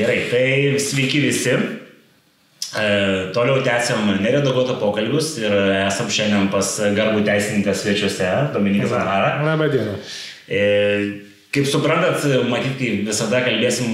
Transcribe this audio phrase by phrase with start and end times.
[0.00, 1.52] Gerai, tai sveiki visi.
[1.52, 2.84] E,
[3.34, 5.52] toliau tęsiam neredaguotą pokalbius ir
[5.82, 9.34] esam šiandien pas garbų teisininką svečiuose, Dominikas Zahara.
[9.44, 9.98] Labą dieną.
[10.48, 10.62] E,
[11.52, 13.90] kaip suprantat, matyt, visada kalbėsim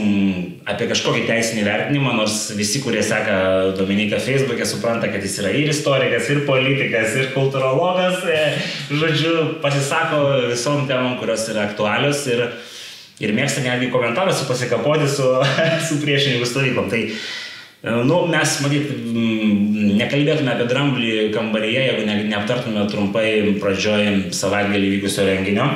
[0.68, 3.40] apie kažkokį teisinį vertinimą, nors visi, kurie seka
[3.80, 8.46] Dominiką Facebook'e, supranta, kad jis yra ir istorikas, ir politikas, ir kulturologas, e,
[8.94, 9.34] žodžiu,
[9.64, 12.22] pasisako visom temom, kurios yra aktualios.
[12.30, 12.46] Ir,
[13.22, 15.26] ir mėgsta netgi komentaruose pasikapoti su,
[15.88, 16.88] su priešininkų stovyklom.
[16.92, 17.02] Tai
[18.06, 18.90] nu, mes, matyt,
[20.00, 25.68] nekalbėtume apie dramblį kambaryje, jeigu ne, neaptartume trumpai pradžioj savaitgalį vykusio renginio.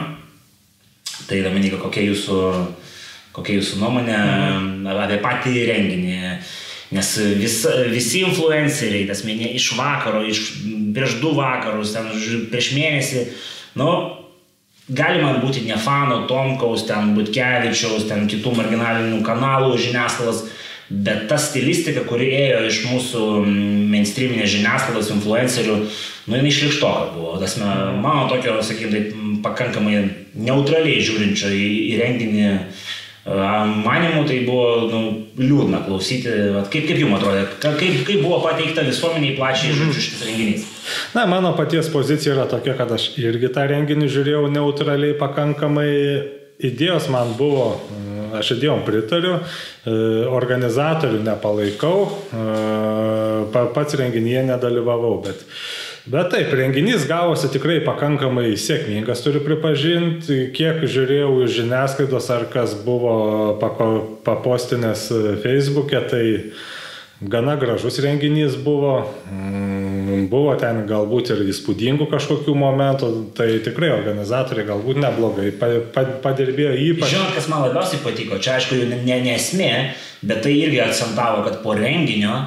[1.31, 2.41] Tai Dominika, kokia jūsų,
[3.37, 4.91] kokia jūsų nuomonė mhm.
[5.07, 6.17] apie patį renginį?
[6.91, 7.61] Nes vis,
[7.93, 10.41] visi influenceriai, tas minė, iš vakaro, iš
[10.91, 12.09] prieš du vakarus, ten,
[12.51, 13.23] prieš mėnesį,
[13.79, 13.93] nu,
[14.91, 20.45] galima būti ne fano Tomkaus, ten Butkevičiaus, ten kitų marginalinių kanalų žiniasklaidos,
[20.91, 23.27] bet ta stilistika, kuri ėjo iš mūsų
[23.93, 25.77] mainstreaminės žiniasklaidos influencerių,
[26.27, 27.37] nu jinai išlikštoka buvo.
[27.43, 29.05] Tas mano tokio, sakykime,
[29.45, 30.03] pakankamai
[30.35, 32.49] neutraliai žiūrinčio į, į renginį
[33.25, 35.01] Manimu tai buvo nu,
[35.37, 40.25] liūdna klausyti, Vat kaip, kaip jums atrodė, kaip, kaip buvo pateikta visuomeniai plačiai žodžiu šitas
[40.25, 40.65] renginys.
[41.13, 45.91] Na, mano paties pozicija yra tokia, kad aš irgi tą renginį žiūrėjau neutraliai pakankamai.
[46.61, 47.71] Idėjos man buvo,
[48.37, 49.93] aš idėjom pritariu, e,
[50.29, 52.43] organizatorių nepalaikau, e,
[53.73, 55.41] pats renginyje nedalyvavau, bet
[56.07, 62.73] Bet taip, renginys gavosi tikrai pakankamai sėkmingas, turiu pripažinti, kiek žiūrėjau iš žiniasklaidos ar kas
[62.87, 63.59] buvo
[64.25, 65.11] papostinės
[65.43, 66.23] Facebook'e, tai
[67.21, 68.95] gana gražus renginys buvo,
[69.29, 75.51] mm, buvo ten galbūt ir įspūdingų kažkokių momentų, tai tikrai organizatoriai galbūt neblogai
[76.25, 77.13] padirbėjo ypač.
[77.13, 79.93] Žinot, kas man labiausiai patiko, čia aišku ne, ne esmė,
[80.25, 82.41] bet tai irgi akcentavo, kad po renginio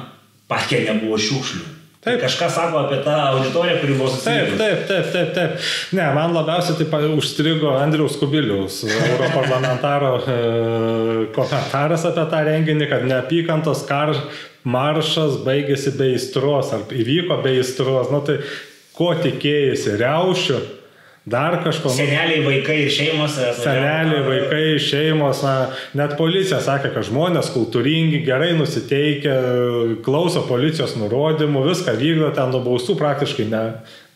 [0.50, 1.83] parke nebuvo šiukšlių.
[2.04, 2.20] Taip.
[2.20, 4.58] Kažką sako apie tą auditoriją, kuri buvo susijusi.
[4.58, 5.68] Taip, taip, taip, taip, taip.
[5.96, 10.36] Ne, man labiausiai taip užstrigo Andriaus Kubiliaus, europarlamentaro e,
[11.32, 14.12] komentaras apie tą renginį, kad neapykantos kar
[14.68, 18.12] maršas baigėsi be įstros, ar įvyko be įstros.
[18.12, 18.42] Nu tai
[18.96, 20.60] ko tikėjai, reušių?
[21.24, 21.88] Dar kažko.
[21.94, 23.36] Seneliai, vaikai ir šeimos.
[23.60, 25.54] Seneliai, vaikai, šeimos, na,
[25.96, 29.36] net policija sakė, kad žmonės kultūringi, gerai nusiteikę,
[30.04, 33.64] klauso policijos nurodymų, viską vykdo, ten nubaustų praktiškai ne,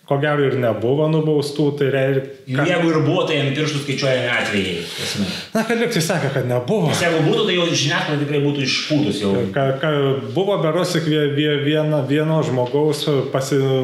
[0.09, 2.65] ko gero ir nebuvo nubaustų, tai reiškia.
[2.71, 4.77] Jeigu ir buvo, tai ant pirštų skaičiuojami atvejai.
[5.05, 5.27] Esmė.
[5.53, 6.89] Na, kad liktai sakė, kad nebuvo.
[6.89, 9.35] Nes jeigu būtų, tai jau žiniasklaida tikrai būtų išpūtus jau.
[9.53, 9.93] Ka, ka,
[10.33, 13.05] buvo berosik vieno, vieno žmogaus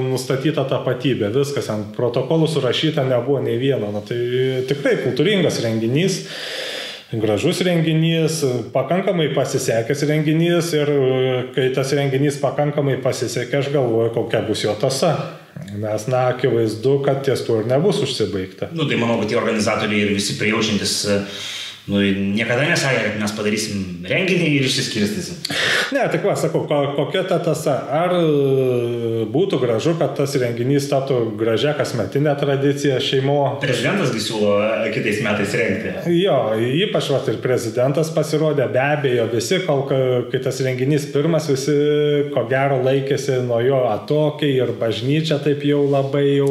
[0.08, 3.92] nustatyta tapatybė, viskas ant protokolų surašyta nebuvo nei vieno.
[3.92, 6.22] Na, tai tikrai kultūringas renginys
[7.20, 8.40] gražus renginys,
[8.74, 10.90] pakankamai pasisekęs renginys ir
[11.54, 15.43] kai tas renginys pakankamai pasisekė, aš galvoju, kokia bus jo tasa.
[15.74, 18.70] Nes, na, akivaizdu, kad ties tuo ir nebus užsibaigta.
[18.72, 20.96] Na, nu, tai manau, kad tie organizatoriai ir visi prijaučiantis
[21.90, 22.00] nu,
[22.36, 25.40] niekada nesakė, kad mes padarysim renginį ir išsiskirstysim.
[25.92, 26.64] Ne, tik va, sakau,
[26.96, 27.74] kokia ta tasa.
[27.92, 28.14] Ar
[29.34, 33.36] būtų gražu, kad tas renginys taptų gražia kasmetinė tradicija šeimo?
[33.62, 34.54] Prezidentas siūlo
[34.94, 35.92] kitais metais rengti.
[36.16, 36.38] Jo,
[36.86, 41.76] ypač va ir prezidentas pasirodė, be abejo, visi, kol kai tas renginys pirmas, visi
[42.32, 46.50] ko gero laikėsi nuo jo atokiai ir bažnyčia taip jau labai jau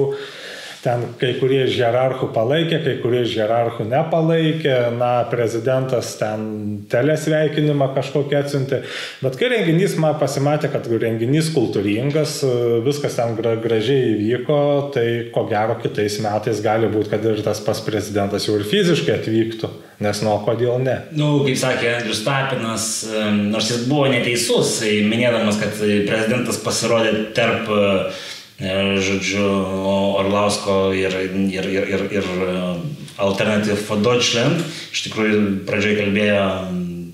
[0.83, 6.41] Ten kai kurie iš hierarchų palaikė, kai kurie iš hierarchų nepalaikė, na, prezidentas ten
[6.91, 8.81] telesveikinimą kažkokią atsiuntė.
[9.23, 12.41] Bet kai renginys man pasimatė, kad renginys kultūringas,
[12.83, 14.59] viskas ten gra, gražiai įvyko,
[14.97, 19.15] tai ko gero kitais metais gali būti, kad ir tas pas prezidentas jau ir fiziškai
[19.21, 19.71] atvyktų.
[20.03, 20.97] Nes nuo kodėl ne?
[21.13, 22.91] Na, nu, kaip sakė Andrius Tapinas,
[23.31, 28.23] nors jis buvo neteisus, minėdamas, kad prezidentas pasirodė tarp uh,
[28.59, 29.45] žodžiu,
[30.19, 31.13] Orlausko ir,
[31.49, 32.57] ir, ir, ir, ir e,
[33.17, 34.61] Alternative Deutschland.
[34.93, 36.43] Iš tikrųjų, pradžioje kalbėjo,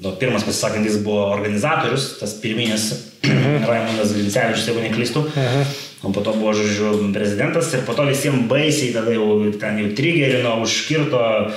[0.03, 2.91] nu, pirmas pasisakantis buvo organizatorius, tas pirminis
[3.23, 3.65] mhm.
[3.67, 5.25] Raimondas Vincevičius, jeigu neklystu.
[5.31, 5.77] Mhm.
[5.99, 9.89] O po to buvo, žodžiu, prezidentas ir po to visiems baisiai tada jau ten jau
[9.97, 11.51] trigerino, užkirto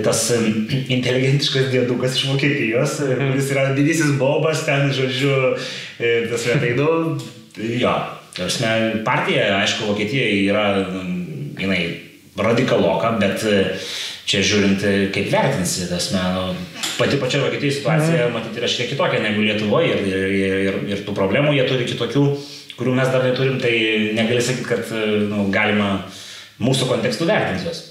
[0.00, 3.34] tas inteligentiškas dėdukas iš Vokietijos, mhm.
[3.34, 5.54] kuris yra didysis bobas ten, žodžiu,
[6.00, 7.20] e, tas vietai, nu,
[7.80, 7.94] jo.
[8.36, 10.64] Tarsime, partija, aišku, Vokietijoje yra,
[11.60, 11.82] jinai
[12.40, 13.58] radikaloka, bet e,
[14.28, 16.54] čia žiūrint, e, kaip vertinsi, tas, nu,
[16.96, 18.36] pati pačia Vokietijos situacija, mm.
[18.38, 21.88] matyti, yra šiek tiek kitokia negu Lietuvoje ir, ir, ir, ir tų problemų jie turi
[21.90, 22.24] kitokių,
[22.78, 23.74] kurių mes dar neturim, tai
[24.16, 25.92] negali sakyti, kad e, nu, galima
[26.62, 27.84] mūsų kontekstų vertinti juos.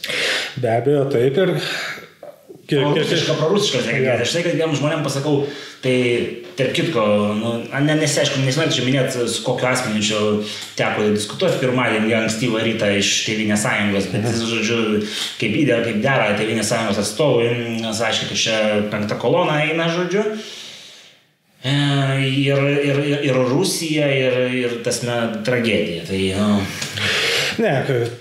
[0.58, 1.54] Be abejo, taip ir
[2.69, 4.16] Prorusiška, prorusiška, ja.
[4.22, 5.42] aš tai, kad vienam žmonėm pasakau,
[5.84, 5.96] tai
[6.56, 7.04] tarp kitko,
[7.40, 10.22] nu, ne, nesiaišku, nesinori čia minėti, su kokiu asmeniu čia
[10.78, 14.80] teko diskutuoti pirmadienį ankstyvą rytą iš Tevinės sąjungos, bet jis, žodžiu,
[15.42, 17.50] kaip įdė, kaip dera Tevinės sąjungos atstovui,
[17.92, 18.58] aiškiai, kad čia
[18.94, 20.25] penkta kolona eina, žodžiu.
[21.62, 21.74] E,
[22.25, 26.07] ir, ir, ir, ir Rusija, ir, ir tasme tragedija.
[26.07, 27.12] Tai, nu,
[27.59, 27.74] Ne,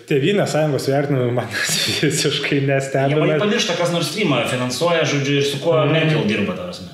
[0.09, 3.29] Tevinės sąjungos vertinimai manęs visiškai nestebina.
[3.29, 5.95] Jie pamiršta, kas nors streamą finansuoja, žodžiu, ir su kuo mm.
[5.95, 6.89] Merkel dirba, tarsi.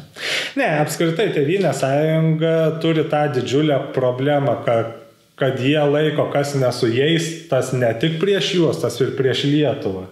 [0.59, 2.55] Ne, apskritai Tevinės sąjunga
[2.85, 4.95] turi tą didžiulę problemą, kad
[5.37, 9.45] kad jie laiko, kas ne su jais, tas ne tik prieš juos, tas ir prieš
[9.45, 10.07] Lietuvą.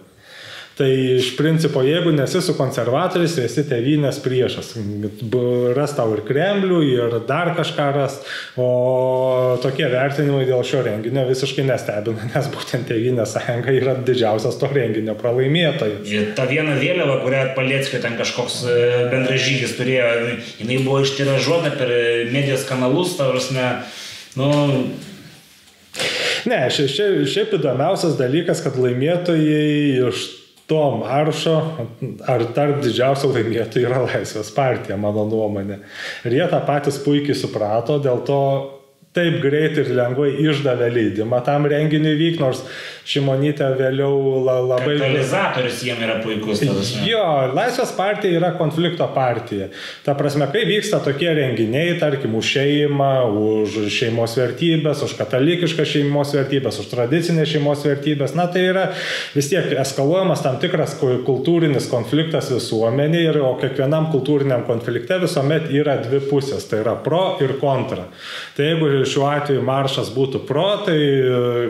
[0.75, 4.73] Tai iš principo, jeigu nesi su konservatoriais, esi tevinės priešas.
[5.77, 8.17] Ras tau ir Kremlių, ir dar kažką ras.
[8.59, 14.67] O tokie vertinimai dėl šio renginio visiškai nestebina, nes būtent tevinės sąjunga yra didžiausias to
[14.75, 16.11] renginio pralaimėtojas.
[16.35, 18.77] Ta viena vėliava, kurią Palietskio ten kažkoks e,
[19.15, 20.11] bendražygis turėjo,
[20.59, 21.97] jinai buvo ištiražuota per
[22.35, 23.55] medijos kanalus, tarsi,
[24.35, 24.51] nu,
[26.45, 30.27] Ne, šiaip įdomiausias dalykas, kad laimėtojai iš
[30.69, 31.55] to maršo
[32.29, 35.81] ar tarp didžiausių laimėtojų yra Laisvės partija, mano nuomonė.
[36.25, 38.41] Ir jie tą patys puikiai suprato, dėl to
[39.15, 42.65] taip greit ir lengvai išdavė leidimą tam renginiui vyk, nors
[43.05, 44.95] Šimonytė vėliau la, labai...
[44.97, 46.63] Katalizatorius jiem yra puikus.
[47.05, 47.21] Jo,
[47.53, 49.67] Laisvės partija yra konflikto partija.
[50.01, 56.33] Ta prasme, kai vyksta tokie renginiai, tarkim, už šeimą, už šeimos vertybės, už katalikišką šeimos
[56.33, 58.87] vertybės, už tradicinę šeimos vertybės, na tai yra
[59.35, 65.99] vis tiek eskaluojamas tam tikras kultūrinis konfliktas visuomenė ir o kiekvienam kultūriniam konflikte visuomet yra
[66.01, 68.09] dvi pusės, tai yra pro ir kontra.
[68.57, 70.97] Tai jeigu šiuo atveju maršas būtų pro, tai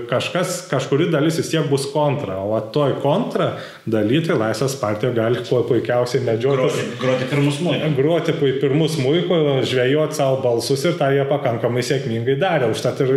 [0.09, 3.53] kažkas, kažkuri dalis vis tiek bus kontra, o toj kontra
[3.85, 6.61] daly tai Laisvės partija gali kuo puikiausiai medžioti.
[6.65, 7.95] Groti, groti pirmus muikus.
[7.99, 12.71] Groti pirmus muikus, žvejoti savo balsus ir tą jie pakankamai sėkmingai darė.
[12.73, 13.15] Užtat ir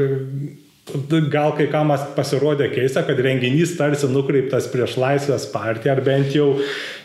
[1.32, 6.54] gal kai kam pasirodė keista, kad renginys tarsi nukreiptas prieš Laisvės partiją, ar bent jau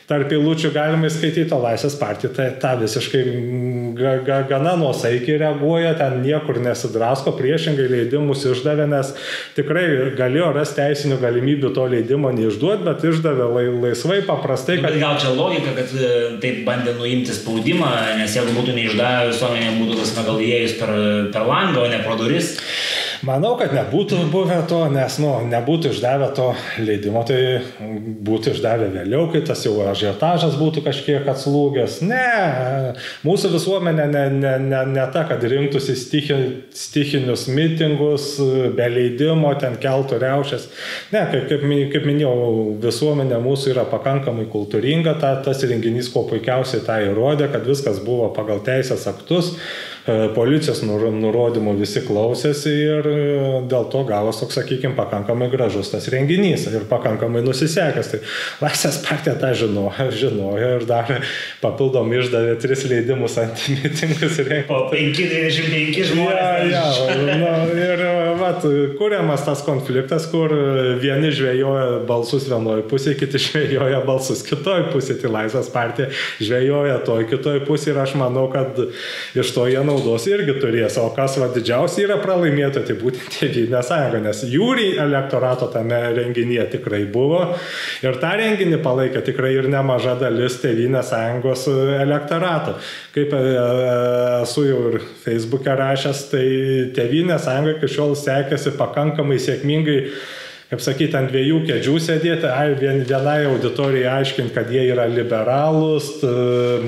[0.09, 3.23] tarp eilučių galima įskaityti, o Laisvės partija tai tą visiškai
[3.97, 9.13] ga, ga, gana nuosaikiai reaguoja, ten niekur nesidrasko, priešingai leidimus išdavė, nes
[9.57, 9.85] tikrai
[10.17, 14.79] galėjo rasti teisinių galimybių to leidimo neišduoti, bet išdavė lai, laisvai, paprastai.
[14.81, 14.89] Kad...
[14.89, 16.11] Bet gal čia logika, kad e,
[16.43, 20.93] taip bandė nuimti spaudimą, nes jeigu būtų neišdavę visuomenė, būtų tas megal įėjus per,
[21.35, 22.55] per langą, o ne pro duris.
[23.23, 26.49] Manau, kad nebūtų buvę to, nes nu, nebūtų išdavę to
[26.83, 27.61] leidimo, tai
[28.27, 32.01] būtų išdavę vėliau, kai tas jau ažiotažas būtų kažkiek atslūgęs.
[32.03, 32.25] Ne,
[33.23, 36.39] mūsų visuomenė ne, ne, ne, ne ta, kad rinktųsi stichi,
[36.75, 38.27] stichinius mitingus
[38.75, 40.67] be leidimo, ten keltų reušės.
[41.15, 41.63] Ne, kaip, kaip,
[41.95, 42.35] kaip minėjau,
[42.83, 48.33] visuomenė mūsų yra pakankamai kultūringa, ta, tas renginys kuo puikiausiai tą įrodė, kad viskas buvo
[48.35, 49.55] pagal teisės aktus.
[50.03, 53.19] E, policijos nurodymų visi klausėsi ir e,
[53.71, 58.09] dėl to gavos toks, sakykime, pakankamai gražus tas renginys ir pakankamai nusisekęs.
[58.11, 58.19] Tai
[58.65, 61.07] Laisvės partija tą žinojo, žinojo ir dar
[61.61, 64.75] papildom išdavė tris leidimus antimitingus rengti.
[64.75, 66.67] O 5-25 žmonės.
[66.73, 68.03] Ja, ja, na, ir
[68.41, 68.67] vat,
[68.99, 70.51] kuriamas tas konfliktas, kur
[70.99, 75.21] vieni žvejoja balsus vienoje pusėje, kiti žvejoja balsus kitoje pusėje.
[75.23, 76.11] Tai Laisvės partija
[76.43, 78.75] žvejoja toj kitoje pusėje ir aš manau, kad
[79.39, 80.97] iš to jie naudos irgi turės.
[81.01, 86.67] O kas va didžiausia yra pralaimėta, tai būtent Tėvynė sąjunga, nes jūrį elektorato tame renginyje
[86.77, 87.43] tikrai buvo.
[88.03, 91.65] Ir tą renginį palaikė tikrai ir nemaža dalis Tėvynės sąjungos
[92.01, 92.77] elektorato.
[93.15, 93.41] Kaip e,
[94.43, 96.45] esu jau ir Facebook'e rašęs, tai
[96.97, 99.99] Tėvynės sąjunga iki šiol sekėsi pakankamai sėkmingai
[100.71, 106.09] kaip sakyti, ant dviejų kėdžių sėdėti, vien, vienai auditorijai aiškinti, kad jie yra liberalūs,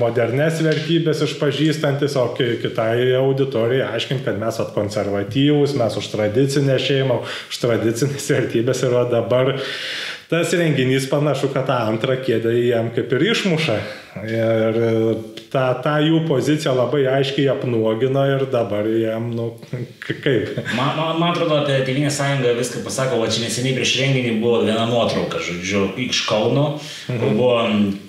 [0.00, 7.62] modernes vertybės išpažįstantis, o kitai auditorijai aiškinti, kad mes konservatyvūs, mes už tradicinę šeimą, už
[7.62, 9.56] tradicinės vertybės ir dabar
[10.30, 13.80] tas renginys panašu, kad tą antrą kėdę jam kaip ir išmuša.
[14.26, 14.80] Ir
[15.52, 19.48] tą, tą jų poziciją labai aiškiai apnuogino ir dabar jam, nu,
[20.06, 20.56] kaip.
[20.76, 24.62] Man, man, man atrodo, apie Tevinę sąjungą viską pasako, o čia neseniai prieš renginį buvo
[24.66, 27.20] viena nuotrauka, žodžiu, iš Kauno, mhm.
[27.22, 27.56] kur buvo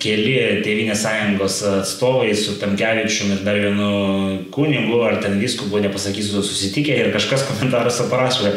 [0.03, 3.91] keli Tevinės sąjungos atstovai su Tamkevičiumi ir dar vienu
[4.53, 8.55] kunigu, ar ten viskupu, nepasakysiu, susitikę ir kažkas komentaruose parašė,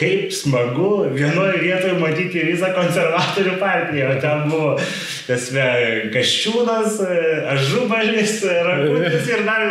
[0.00, 4.08] kaip smagu vienoje vietoje matyti visą konservatorių partiją.
[4.14, 4.70] O ten buvo,
[5.28, 5.66] tasme,
[6.14, 6.98] Kaščiūnas,
[7.54, 9.66] Ažubalis, Rakutis ir dar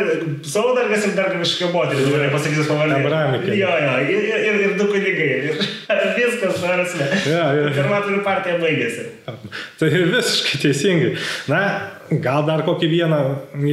[0.46, 3.00] Saudargas ir dar kažkokia moteris, dabar nepasakysiu pavardę.
[3.02, 3.58] Abramikė.
[3.58, 5.30] Jo, jo, ir, ir, ir du kunigai.
[5.50, 5.68] Ir...
[6.20, 7.10] Viskas, prasme.
[7.26, 7.68] Ja, ja.
[7.70, 9.08] Konservatorių partija baigėsi.
[9.80, 11.14] Tai visiškai teisingai.
[11.50, 11.62] Na,
[12.22, 13.22] gal dar kokį vieną,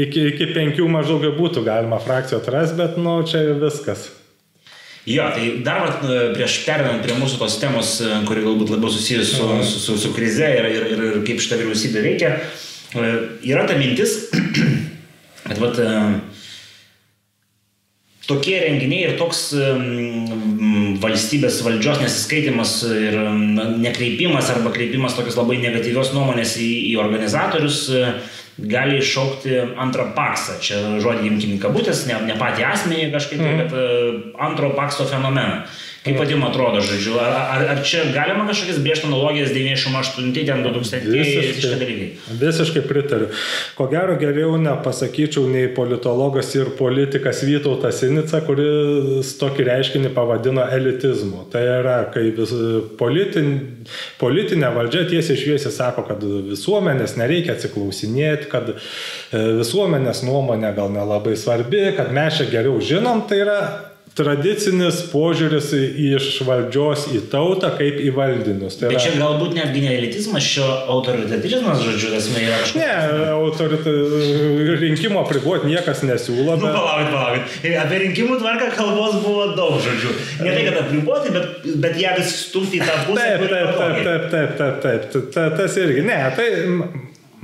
[0.07, 4.09] iki, iki penkių maždaug būtų galima frakcijų atrasti, bet, nu, čia viskas.
[5.07, 6.01] Jo, tai dar vat,
[6.35, 7.93] prieš perinant prie mūsų tos temos,
[8.27, 11.61] kuri galbūt labiau susijusi su, su, su, su krize ir, ir, ir, ir kaip šitą
[11.61, 12.33] vyriausybę veikia,
[13.47, 14.17] yra ta mintis,
[15.47, 15.79] kad vat,
[18.27, 19.45] tokie renginiai ir toks
[21.03, 23.21] valstybės valdžios nesiskaitimas ir
[23.79, 27.85] nekreipimas arba kreipimas tokios labai negatyvios nuomonės į, į organizatorius
[28.59, 30.57] gali iššaukti antrą paksą.
[30.65, 33.59] Čia žodį imkim kabutės, ne, ne patį asmenį kažkaip, mm.
[33.61, 35.67] bet uh, antro pakso fenomeną.
[36.07, 40.61] Kaip pat jums atrodo, žodžiu, ar, ar, ar čia galima kažkokias brėžti analogijas 98, ten
[40.63, 42.07] 2000 visiškai, dalykai?
[42.43, 43.31] Visiškai pritariu.
[43.75, 51.49] Ko gero geriau nepasakyčiau nei politologas ir politikas Vytautas Sinica, kuris tokį reiškinį pavadino elitizmu.
[51.51, 52.55] Tai yra, kai vis,
[53.01, 53.51] politin,
[54.23, 56.23] politinė valdžia tiesiai šviesiai sako, kad
[56.53, 58.79] visuomenės nereikia atsiklausinėti, kad e,
[59.59, 63.61] visuomenės nuomonė gal nelabai svarbi, kad mes čia geriau žinom, tai yra
[64.17, 68.79] tradicinis požiūris iš valdžios į tautą kaip į valdinius.
[68.81, 68.97] Tai yra...
[68.97, 72.81] Bet čia galbūt netgi ne elitizmas, šio autoritarizmas, žodžiu, esmė yra kažkoks.
[72.81, 73.95] Ne, autorita...
[74.81, 76.57] rinkimo apriboti niekas nesiūlo.
[76.57, 76.71] Nu, bet...
[76.71, 77.77] Nu, palaukit, palaukit.
[77.83, 80.15] Apie rinkimų tvarką kalbos buvo daug, žodžiu.
[80.41, 83.21] Ne tai, kad apriboti, bet, bet ją vis stumti į tą pusę.
[83.21, 84.81] Taip, taip, taip, taip, taip, taip,
[85.13, 86.07] taip, taip, tas irgi.
[86.09, 86.49] Ne, tai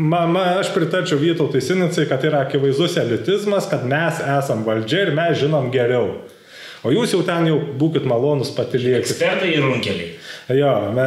[0.02, 5.10] Ma, ma, aš pritarčiau Vytautui Sinicai, kad yra akivaizdus elitizmas, kad mes esam valdžia ir
[5.14, 6.14] mes žinom geriau.
[6.82, 9.14] O jūs jau ten jau būkite malonus patilėkite.
[9.14, 10.10] Ekspertai ir runkeliai.
[10.58, 11.06] Jo, me,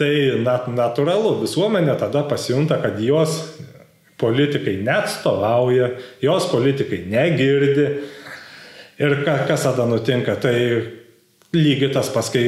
[0.00, 3.36] tai nat, natūralu, visuomenė tada pasijunta, kad jos
[4.22, 5.92] politikai neatstovauja,
[6.24, 7.86] jos politikai negirdi.
[9.02, 10.38] Ir ka, kas tada nutinka?
[10.40, 10.56] Tai
[11.52, 12.44] lygiai tas pas, kai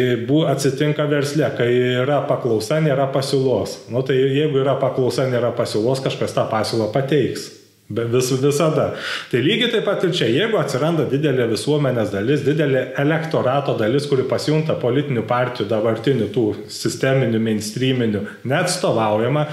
[0.49, 1.69] atsitinka verslė, kai
[2.05, 3.83] yra paklausa, nėra pasiūlos.
[3.93, 7.51] Nu, tai jeigu yra paklausa, nėra pasiūlos, kažkas tą pasiūlą pateiks.
[7.89, 8.95] Vis, visada.
[9.29, 14.25] Tai lygiai taip pat ir čia, jeigu atsiranda didelė visuomenės dalis, didelė elektorato dalis, kuri
[14.29, 19.45] pasijunta politinių partijų dabartinių tų sisteminių, mainstreaminių, neatstovaujama,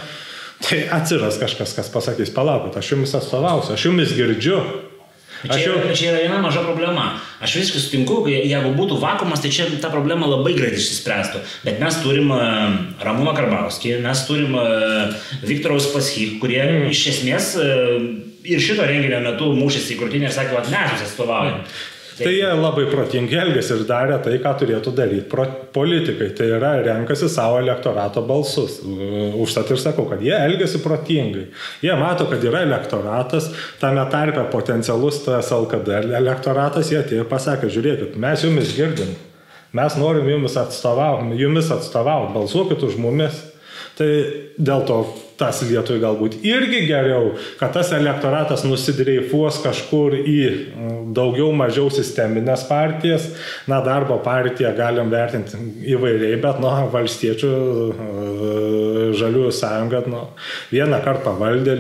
[0.64, 4.62] tai atsiras kažkas, kas pasakys, palaukit, aš jumis atstovausiu, aš jumis girdžiu,
[5.42, 5.78] Čia, jau...
[5.98, 7.16] čia yra viena maža problema.
[7.42, 11.42] Aš visiškai sutinku, jeigu būtų vakumas, tai čia ta problema labai greitai išsispręstų.
[11.66, 12.42] Bet mes turim e,
[13.02, 14.66] Ramūną Karbauskį, mes turim e,
[15.48, 16.92] Viktoraus Paschy, kurie mm.
[16.94, 17.72] iš esmės e,
[18.46, 21.66] ir šito renginio metu mūšėsi į krūtinę ir sakė, kad mes jūs atstovaujam.
[22.22, 26.30] Tai jie labai protingi elgesi ir darė tai, ką turėtų daryti politikai.
[26.38, 28.80] Tai yra renkasi savo elektorato balsus.
[29.42, 31.48] Užtat ir sakau, kad jie elgesi protingai.
[31.84, 33.50] Jie mato, kad yra elektoratas,
[33.82, 39.16] tame tarpe potencialus tas LKD elektoratas, jie atėjo pasakė, žiūrėkit, mes jumis girdim,
[39.78, 43.48] mes norim jumis atstovauti, jumis atstovauti, balsuokit už mumis.
[43.98, 44.08] Tai
[44.58, 45.02] dėl to
[45.42, 52.68] tas vietoj galbūt irgi geriau, kad tas elektoratas nusidreifuos kažkur į mm, daugiau mažiau sisteminės
[52.70, 53.28] partijas.
[53.70, 55.60] Na, darbo partiją galim vertinti
[55.96, 58.10] įvairiai, bet, nu, valstiečių e,
[59.18, 60.24] žaliųjų sąjunga, nu,
[60.72, 61.78] vieną kartą valdė,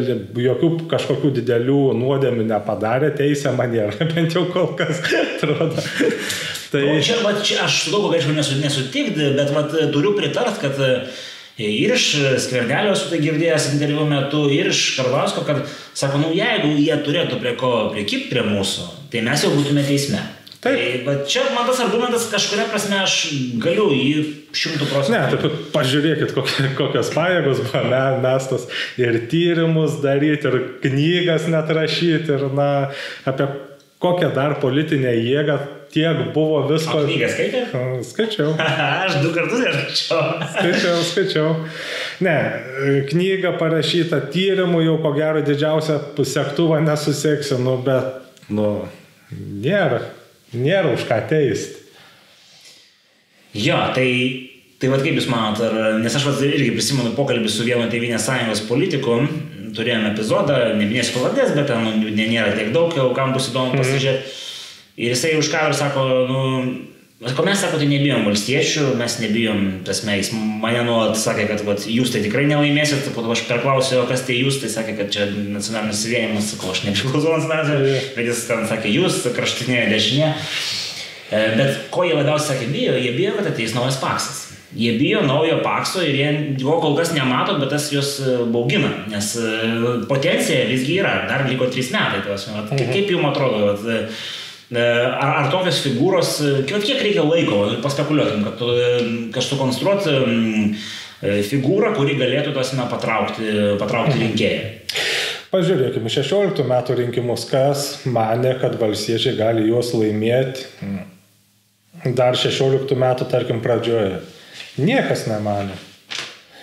[0.48, 5.86] jokių kažkokių didelių nuodėmių nepadarė, teisė man nėra, bent jau kol kas atrodo.
[6.72, 6.86] Tai...
[6.88, 10.80] O čia, va, čia aš daug galėčiau nesutikti, bet va, turiu pritart, kad
[11.68, 12.08] ir iš
[12.46, 15.64] Skvernelio esu tai girdėjęs interviu metu, ir iš Karvausko, kad
[15.94, 20.22] sako, nu jeigu jie turėtų prie ko prikipti prie mūsų, tai mes jau būtume teisme.
[20.62, 20.78] Taip.
[20.78, 23.16] Tai, bet čia man tas argumentas kažkuria prasme aš
[23.64, 24.12] galiu jį
[24.54, 25.16] šimtų procentų.
[25.16, 28.68] Ne, taip pažiūrėkit, kokie, kokios pajėgos buvo mestos
[29.02, 32.70] ir tyrimus daryti, ir knygas net rašyti, ir na,
[33.26, 33.50] apie
[34.02, 35.58] kokią dar politinę jėgą
[35.94, 37.04] tiek buvo visko.
[37.06, 37.64] Knygą skaitė?
[38.08, 38.54] Skaičiau.
[39.06, 40.22] Aš du kartus skaičiau.
[40.56, 41.52] skaičiau, skaičiau.
[42.26, 42.38] Ne,
[43.12, 48.22] knyga parašyta tyrimų, jau ko gero didžiausią sektuvą nesusieksiu, nu, bet,
[48.54, 48.72] nu,
[49.36, 50.04] nėra,
[50.54, 51.78] nėra už ką teisti.
[53.52, 54.08] Jo, tai
[54.82, 58.64] Tai vad kaip Jūs manot, ar, nes aš irgi prisimenu pokalbį su vienu Tevinės sąjungos
[58.66, 59.20] politiku,
[59.78, 63.84] turėjome epizodą, neminėsiu pavardės, bet ten nu, nėra tiek daug, jau kam bus įdomu mhm.
[63.84, 64.24] pasižiūrėti.
[64.24, 64.40] Mm.
[65.02, 66.42] Ir jisai už kadro sako, nu,
[67.22, 71.84] Ko mes sako, tai nebijom valstiečių, mes nebijom, tasme, jis mane nuolat sakė, kad vat,
[71.86, 75.28] jūs tai tikrai nelaimėsit, po to aš perklausiau, kas tai jūs, tai sakė, kad čia
[75.30, 80.32] nacionalinis suvienimas, sakau, aš nepriklausau nacionaliniam, bet jis ten sakė, jūs, kraštinė dešinė.
[81.32, 84.48] E, bet ko jie labiausiai sakė, bijo, jie bijo, kad ateis naujas paksas.
[84.76, 88.92] Jie bijo naujo pakso ir jie jo kol kas nemato, bet tas juos e, baugina,
[89.12, 89.52] nes e,
[90.12, 92.24] potencija visgi yra, dar liko trys metai.
[92.28, 92.76] Tas, mhm.
[92.92, 94.16] Kaip jums atrodo, vat,
[94.72, 96.30] Ar, ar tokios figūros,
[96.64, 98.62] kiek reikia laiko, paspekuliuotum, kad
[99.36, 100.14] kažkaip sukonstruoti
[101.50, 104.24] figūrą, kuri galėtų tasme patraukti, patraukti mhm.
[104.30, 104.62] rinkėją.
[105.52, 110.70] Pažiūrėkime, 16 metų rinkimus, kas mane, kad valstiečiai gali juos laimėti
[112.18, 114.22] dar 16 metų, tarkim, pradžioje.
[114.82, 115.78] Niekas nemanė.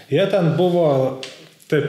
[0.09, 1.21] Jie ten buvo,
[1.68, 1.88] taip,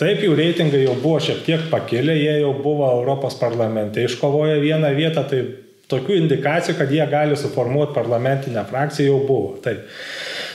[0.00, 4.90] taip jų reitingai jau buvo šiek tiek pakilę, jie jau buvo Europos parlamente, iškovoję vieną
[4.98, 5.44] vietą, tai
[5.92, 9.54] tokių indikacijų, kad jie gali suformuoti parlamentinę frakciją jau buvo.
[9.62, 9.86] Taip.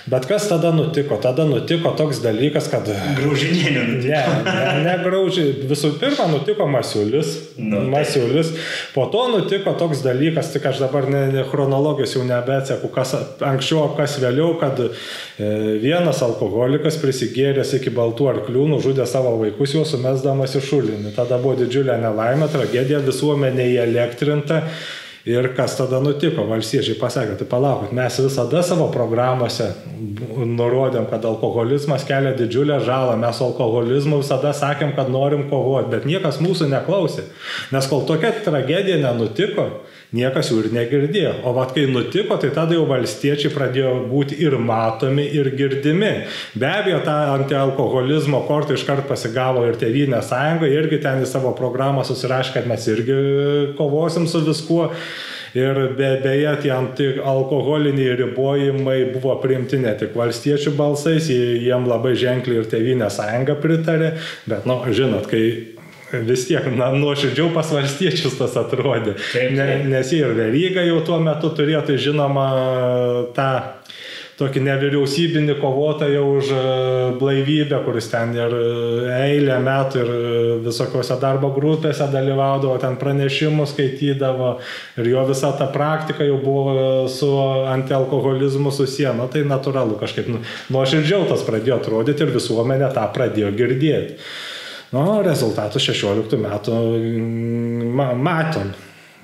[0.08, 1.18] Bet kas tada nutiko?
[1.20, 2.88] Tada nutiko toks dalykas, kad...
[3.18, 4.36] Graužinėlė nutiko.
[4.46, 5.44] Ne, ne, ne graužį.
[5.68, 7.34] Visų pirma, nutiko Masiulis.
[7.60, 7.82] Nu.
[7.92, 8.54] Masiulis.
[8.94, 13.90] Po to nutiko toks dalykas, tik aš dabar ne, ne chronologijos jau nebeatseku, kas anksčiau,
[13.98, 14.88] kas vėliau, kad e,
[15.84, 21.12] vienas alkoholikas prisigėręs iki baltų arklių nužudė savo vaikus, juos sumesdamas į šulinį.
[21.20, 24.64] Tada buvo didžiulė nelaimė, tragedija, visuomenė įelektrinta.
[25.28, 26.46] Ir kas tada nutiko?
[26.48, 29.74] Valstiečiai pasakė, tai palaukit, mes visada savo programuose
[30.38, 36.40] nurodėm, kad alkoholizmas kelia didžiulę žalą, mes alkoholizmu visada sakėm, kad norim kovoti, bet niekas
[36.44, 37.28] mūsų neklausė.
[37.76, 39.68] Nes kol tokia tragedija nenutiko,
[40.16, 41.34] niekas jų ir negirdėjo.
[41.48, 46.14] O vad kai nutiko, tai tada jau valstiečiai pradėjo būti ir matomi, ir girdimi.
[46.56, 52.06] Be abejo, tą antialkoholizmo kortą iškart pasigavo ir Tevinė sąjunga, irgi ten į savo programą
[52.08, 53.18] susirašė, kad mes irgi
[53.80, 54.92] kovosim su viskuo.
[55.58, 62.62] Ir be, beje, tie antialkoholiniai ribojimai buvo priimti ne tik valstiečių balsais, jiem labai ženkliai
[62.62, 64.12] ir Tevinė sąjunga pritarė,
[64.46, 65.77] bet, na, nu, žinot, kai
[66.12, 69.18] vis tiek, na, nuoširdžiau pas valstiečius tas atrodė.
[69.18, 69.56] Taip, taip.
[69.58, 72.48] Ne, nes jie ir veryga jau tuo metu turėjo, tai žinoma,
[73.36, 73.52] tą
[74.38, 76.58] tokį nevyriausybinį kovotoją už e,
[77.18, 78.66] blaivybę, kuris ten ir e,
[79.32, 80.18] eilę metų ir e,
[80.68, 84.52] visokiose darbo grupėse dalyvaudavo, ten pranešimus skaitydavo
[85.02, 86.76] ir jo visa ta praktika jau buvo
[87.10, 87.32] su
[87.74, 89.16] antialkoholizmu susiję.
[89.18, 90.44] Na tai natūralu kažkaip nu,
[90.76, 94.22] nuoširdžiau tas pradėjo atrodyti ir visuomenė tą pradėjo girdėti.
[94.96, 98.74] Nu, rezultatus 16 metų mm, matom.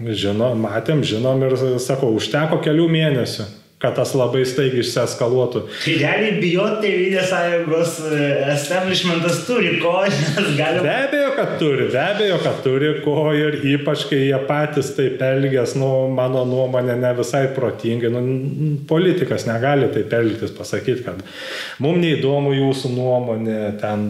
[0.04, 3.45] Žino, matėm, žinom ir, sakau, užteko kelių mėnesių
[3.84, 5.65] kad tas labai staigiai išseskaluotų.
[5.84, 8.19] Tai realiai bijot Tevinės sąjungos e,
[8.54, 10.80] establishmentas turi ko, nes gali.
[10.86, 15.19] Be abejo, kad turi, be abejo, kad turi ko ir ypač, kai jie patys taip
[15.28, 18.13] elgės, nu, mano nuomonė, ne visai protingai.
[18.13, 18.22] Nu,
[18.88, 21.19] politikas negali taip elgtis, pasakyti, kad
[21.84, 24.08] mums neįdomu jūsų nuomonė, ten,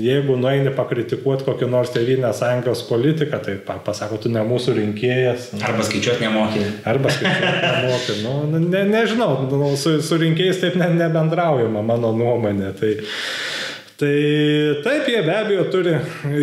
[0.00, 5.52] jeigu nueini pakritikuoti kokį nors Tevinės sąjungos politiką, tai pasako, tu ne mūsų rinkėjas.
[5.60, 6.66] Arba skaičiuoti nemokė.
[6.88, 8.18] Arba skaičiuoti nemokė.
[8.24, 12.72] Nu, ne, ne, nežinau, nu, su, su rinkėjais taip ne, nebendraujama, mano nuomonė.
[12.78, 12.94] Tai,
[14.02, 15.92] Tai taip, jie be abejo turi,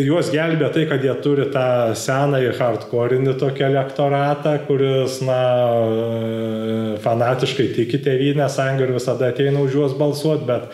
[0.06, 5.40] juos gelbė tai, kad jie turi tą senąjį hardcore'inį tokį elektoratą, kuris, na,
[7.04, 10.72] fanatiškai tiki tėvynę sąjungą ir visada ateina už juos balsuoti, bet,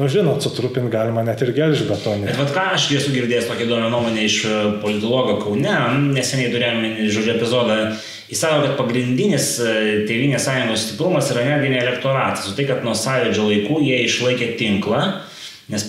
[0.00, 2.32] nu, žinot, sutrupinti galima net ir gelžbetonį.
[2.40, 4.40] Bet ką aš esu girdėjęs tokią įdomią nuomonę iš
[4.80, 5.76] politologo Kaune,
[6.14, 7.80] neseniai turėjome, žodžiu, epizodą
[8.28, 9.72] Jis sako, kad pagrindinis e,
[10.08, 14.54] Tevinės sąjungos stiprumas yra netgi ne elektoratas, o tai, kad nuo sąjūdžio laikų jie išlaikė
[14.60, 15.02] tinklą,
[15.72, 15.84] nes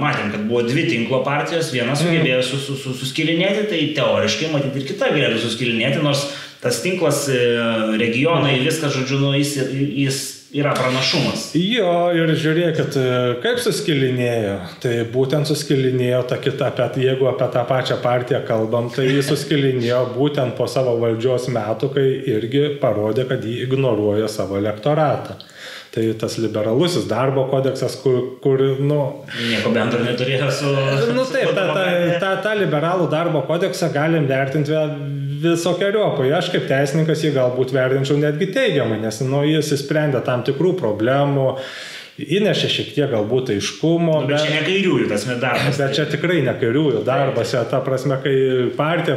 [0.00, 2.00] matėm, kad buvo dvi tinklo partijos, viena mhm.
[2.02, 6.26] sugebėjo sus, sus, sus, suskilinėti, tai teoriškai matyti ir kita galėtų suskilinėti, nors
[6.60, 7.40] tas tinklas, e,
[8.00, 9.56] regionai, viskas, žodžiu, nu, jis,
[10.04, 10.20] jis
[10.54, 11.50] yra pranašumas.
[11.54, 12.96] Jo, ir žiūrėkit,
[13.42, 14.56] kaip suskilinėjo.
[14.82, 20.02] Tai būtent suskilinėjo ta kita, apie, jeigu apie tą pačią partiją kalbam, tai jis suskilinėjo
[20.16, 25.38] būtent po savo valdžios metų, kai irgi parodė, kad jį ignoruoja savo elektoratą.
[25.90, 29.00] Tai tas liberalusis darbo kodeksas, kur, kur nu...
[29.42, 30.70] Nieko bendro neturėjo su...
[31.16, 31.86] Nu taip, tą, tą,
[32.22, 34.76] tą, tą liberalų darbo kodeksą galim vertinti
[35.42, 36.32] visokiojopai.
[36.36, 41.54] Aš kaip teisininkas jį galbūt vertinčiau netgi teigiamai, nes nu, jis įsprendė tam tikrų problemų
[42.20, 44.16] įnešė šiek tiek galbūt aiškumo.
[44.24, 45.78] Nu, bet, bet čia ne kairiųjų tas darbas.
[45.80, 48.34] Bet čia tikrai ne kairiųjų darbas, ja, ta prasme, kai
[48.76, 49.16] partija,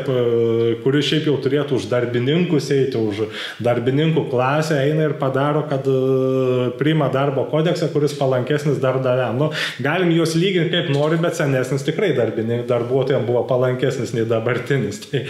[0.84, 3.26] kuri šiaip jau turėtų už darbininkus eiti, už
[3.64, 9.38] darbininkų klasę, eina ir padaro, kad e, priima darbo kodeksą, kuris palankesnis darbdaviam.
[9.42, 9.52] Nu,
[9.84, 15.04] galim juos lyginti kaip nori, bet senesnis tikrai darbuotojams buvo palankesnis nei dabartinis.
[15.10, 15.26] Tai,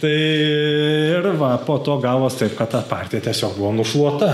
[0.00, 4.30] Tai ir va, po to gavos taip, kad ta partija tiesiog buvo nušluota.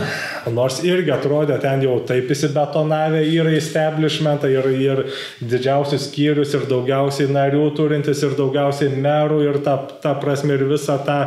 [0.54, 5.02] Nors irgi atrodė ten jau taip įsibetonavę yra establishmentą ir, ir
[5.40, 10.96] didžiausius skyrius ir daugiausiai narių turintis ir daugiausiai merų ir ta, ta prasme ir visą
[11.06, 11.18] tą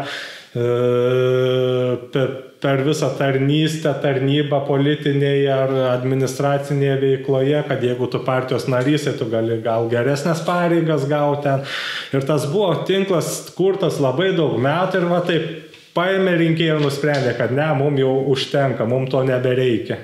[0.55, 0.65] e,
[2.63, 9.27] per visą tarnystę, tarnybą politinėje ar administracinėje veikloje, kad jeigu tu partijos narys, tai tu
[9.31, 11.57] gali gal geresnės pareigas gauti.
[12.15, 15.51] Ir tas buvo tinklas kurtas labai daug metų ir va taip
[15.93, 19.99] paėmė rinkėjai ir nusprendė, kad ne, mums jau užtenka, mums to nebereikia.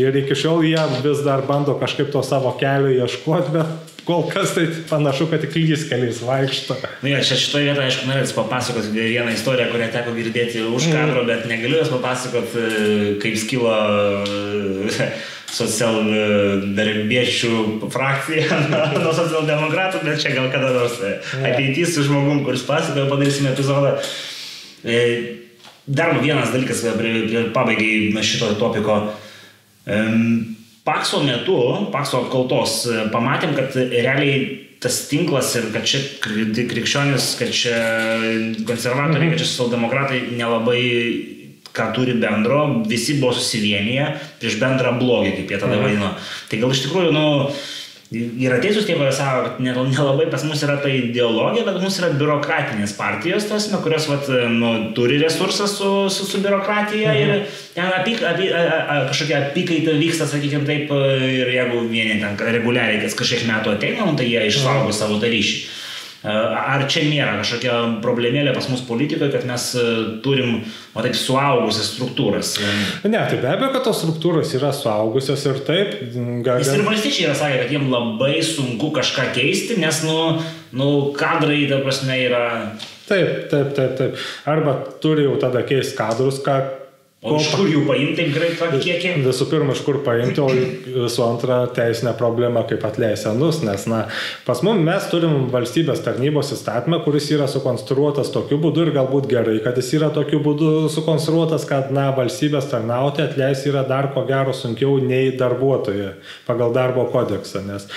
[0.00, 4.54] Ir iki šiol jie vis dar bando kažkaip to savo kelio ieškoti, bet kol kas
[4.56, 6.76] tai panašu, kad tik lygis keliais vaikšto.
[7.02, 11.20] Na, ja, čia šitoje vietoje, aišku, norėčiau papasakoti vieną istoriją, kurią teko girdėti už kadro,
[11.22, 11.28] mm.
[11.30, 12.60] bet negaliu jos papasakoti,
[13.22, 13.74] kaip skilo
[15.58, 17.52] socialdarbiečių
[17.94, 18.58] frakcija
[19.04, 20.96] nuo socialdemokratų, bet čia gal kada nors
[21.40, 23.90] ateitis su žmogum, kuris pasakoja, padarysime epizodą.
[24.84, 24.96] E,
[25.86, 28.96] dar vienas dalykas, prie, prie pabaigai šito topiko.
[30.84, 31.56] Pakso metu,
[31.92, 37.78] Pakso apkaltos, pamatėm, kad realiai tas tinklas ir kad čia krikščionis, kad čia
[38.68, 40.82] konservatoriai, kad čia socialdemokratai nelabai
[41.74, 45.86] ką turi bendro, visi buvo susivienyje prieš bendrą blogį, kaip jie tada mhm.
[45.86, 46.10] vadino.
[46.50, 47.24] Tai gal iš tikrųjų, nu,
[48.46, 52.94] yra teisūs tie, sako, kad nelabai pas mus yra ta ideologija, bet mums yra biurokratinės
[52.98, 57.22] partijos, tos, nu, kurios vat, nu, turi resursą su, su, su biurokratija mhm.
[57.22, 60.92] ir ten apyk, apy, a, a, kažkokia apykaita vyksta, sakykime taip,
[61.28, 64.98] ir jeigu vieni ten reguliariai kas kažkiek metų ateina, nu, tai jie išsaugo mhm.
[64.98, 65.64] savo tą ryšį.
[66.24, 69.82] Ar čia nėra kažkokia problemėlė pas mus politikoje, kad mes e,
[70.24, 70.62] turim,
[70.96, 72.54] o taip, suaugusias struktūras?
[73.04, 75.98] Ne, tai be abejo, kad tos struktūros yra suaugusios ir taip.
[76.46, 76.62] Gal...
[76.64, 80.40] Jis ir valstiečiai yra sakę, kad jiems labai sunku kažką keisti, nes, nu,
[80.72, 82.46] nu kadrai, ta prasme, yra...
[83.04, 84.24] Taip, taip, taip, taip.
[84.48, 86.56] Arba turi jau tada keisti kadrus, ką
[87.24, 89.14] O iš kur jų paimti taip greitą kiekį?
[89.24, 90.48] Visų pirma, iš kur paimti, o
[91.06, 94.02] visų antra teisinė problema, kaip atleisti senus, nes na,
[94.44, 99.56] pas mum mes turim valstybės tarnybos įstatymą, kuris yra sukonstruotas tokiu būdu ir galbūt gerai,
[99.64, 104.52] kad jis yra tokiu būdu sukonstruotas, kad na, valstybės tarnauti atleisti yra dar ko gero
[104.52, 107.88] sunkiau nei darbuotojai pagal darbo kodeksą, nes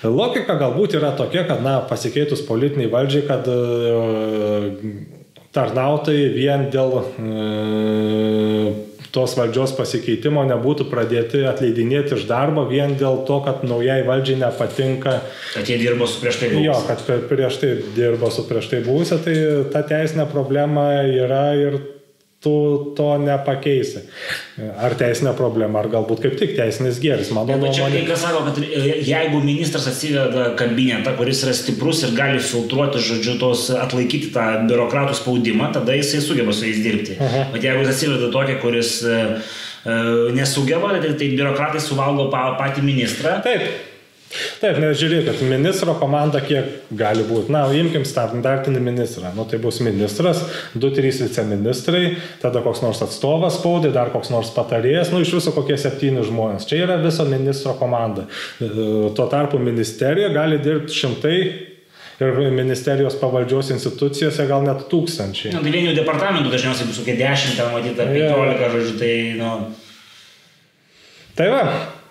[0.00, 5.11] logika galbūt yra tokia, kad na, pasikeitus politiniai valdžiai, kad uh,
[5.52, 7.02] tarnautojai vien dėl e,
[9.12, 15.18] tos valdžios pasikeitimo nebūtų pradėti atleidinėti iš darbo vien dėl to, kad naujai valdžiai nepatinka.
[15.52, 16.70] Kad jie dirbo su prieš tai buvusiu.
[16.70, 19.36] Jo, kad prieš tai dirbo su prieš tai buvusiu, tai
[19.74, 21.76] ta teisinė problema yra ir
[22.42, 22.52] tu
[22.96, 24.02] to nepakeisi.
[24.82, 27.30] Ar teisinė problema, ar galbūt kaip tik teisinis gėris.
[27.34, 27.76] Mano nuomonė.
[27.76, 28.58] Čia kai kas sako, kad
[29.06, 35.14] jeigu ministras atsiveda kabinetą, kuris yra stiprus ir gali filtruoti, žodžiu, tos atlaikyti tą biurokratų
[35.20, 37.20] spaudimą, tada jisai sugeba su jais dirbti.
[37.22, 37.46] Aha.
[37.54, 39.22] Bet jeigu jis atsiveda tokį, kuris e,
[39.86, 40.02] e,
[40.34, 43.38] nesugeba, tai, tai biurokratai suvalgo patį ministrą.
[43.46, 43.91] Taip.
[44.62, 47.52] Taip, nes žiūrėkit, ministro komanda kiek gali būti.
[47.52, 49.32] Na, imkim standartinį ministrą.
[49.36, 50.40] Nu, tai bus ministras,
[50.72, 52.04] 2-3 viceministrai,
[52.40, 56.68] tada koks nors atstovas spaudai, dar koks nors patarėjas, nu iš viso kokie septyni žmonės.
[56.70, 58.24] Čia yra viso ministro komanda.
[58.56, 58.70] E,
[59.16, 61.36] tuo tarpu ministerija gali dirbti šimtai
[62.22, 65.52] ir ministerijos pavaldžios institucijose gal net tūkstančiai.
[65.52, 68.70] Na, nu, tai vienių departamentų dažniausiai bus kokie 10, ten matyti, ar 15, ja.
[68.76, 69.56] žodžiu, tai, nu.
[71.36, 71.64] Tai va,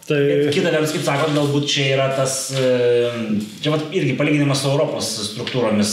[0.07, 0.49] Tai...
[0.51, 2.33] Kita vertus, kaip sakot, galbūt čia yra tas,
[3.61, 5.91] čia vat, irgi palyginimas su Europos struktūromis,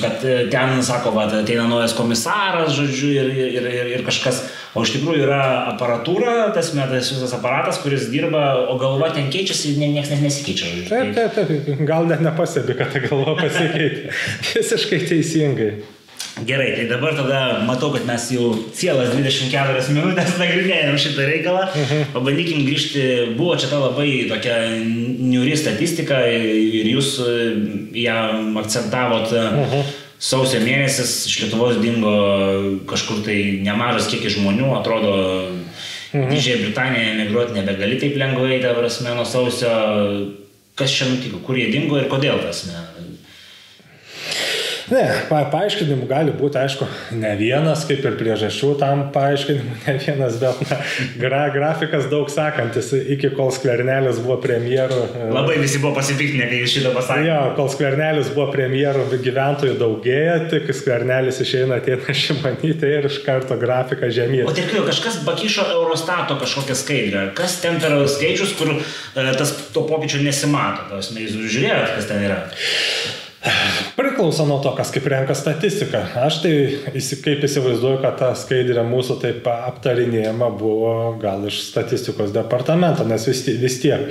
[0.00, 4.40] kad e, ten, sako, vat, ateina naujas komisaras, žodžiu, ir, ir, ir, ir kažkas,
[4.72, 5.42] o iš tikrųjų yra
[5.74, 10.72] aparatūra, tas metas visas aparatas, kuris dirba, o galva ten keičiasi, niekas net nesikeičia.
[10.72, 10.88] Žodžiu.
[10.94, 11.36] Taip, taip,
[11.68, 14.16] taip, gal net nepastebi, kad ta galva pasikeitė.
[14.56, 15.70] Visiškai teisingai.
[16.44, 21.62] Gerai, tai dabar tada matau, kad mes jau cielas 24 minutės nagrinėjom šitą reikalą.
[21.72, 22.10] Mhm.
[22.12, 23.04] Pabandykim grįžti,
[23.38, 27.36] buvo čia ta labai tokia niuri statistika ir jūs e,
[28.02, 28.18] ją
[28.60, 29.32] akcentavot.
[29.32, 29.94] Mhm.
[30.26, 32.12] Sausio mėnesis iš Lietuvos dingo
[32.88, 35.14] kažkur tai nemažas kiekis žmonių, atrodo,
[36.12, 36.28] mhm.
[36.34, 39.72] Didžiąją Britaniją emigruoti nebegali taip lengvai, ta prasme, nuo sausio.
[40.76, 42.95] Kas čia nutiko, kur jie dingo ir kodėl tas, ne?
[44.86, 46.86] Ne, pa, paaiškinimų gali būti, aišku,
[47.18, 50.78] ne vienas, kaip ir priežasčių tam paaiškinimų, ne vienas, bet na,
[51.18, 55.00] gra, grafikas daug sakantis, iki kol skvernelis buvo premjeru.
[55.10, 57.26] E, Labai visi buvo pasipiktinę, kai jūs šitą pasakėte.
[57.26, 63.58] Jo, kol skvernelis buvo premjeru, gyventojų daugėja, tik skvernelis išeina ateina šimanytė ir iš karto
[63.58, 64.46] grafika žemyn.
[64.46, 67.28] O tik kažkas bakišo Eurostato kažkokią skaidrę.
[67.34, 70.86] Kas ten per skaičius, kur e, tas to pokyčio nesimato?
[70.94, 72.44] Tas, jūs žiūrėjote, kas ten yra?
[73.96, 76.00] Priklauso nuo to, kas kaip renka statistiką.
[76.24, 76.52] Aš tai
[77.24, 83.44] kaip įsivaizduoju, kad ta skaidrė mūsų taip aptarinėjama buvo gal iš statistikos departamento, nes vis,
[83.60, 84.10] vis tiek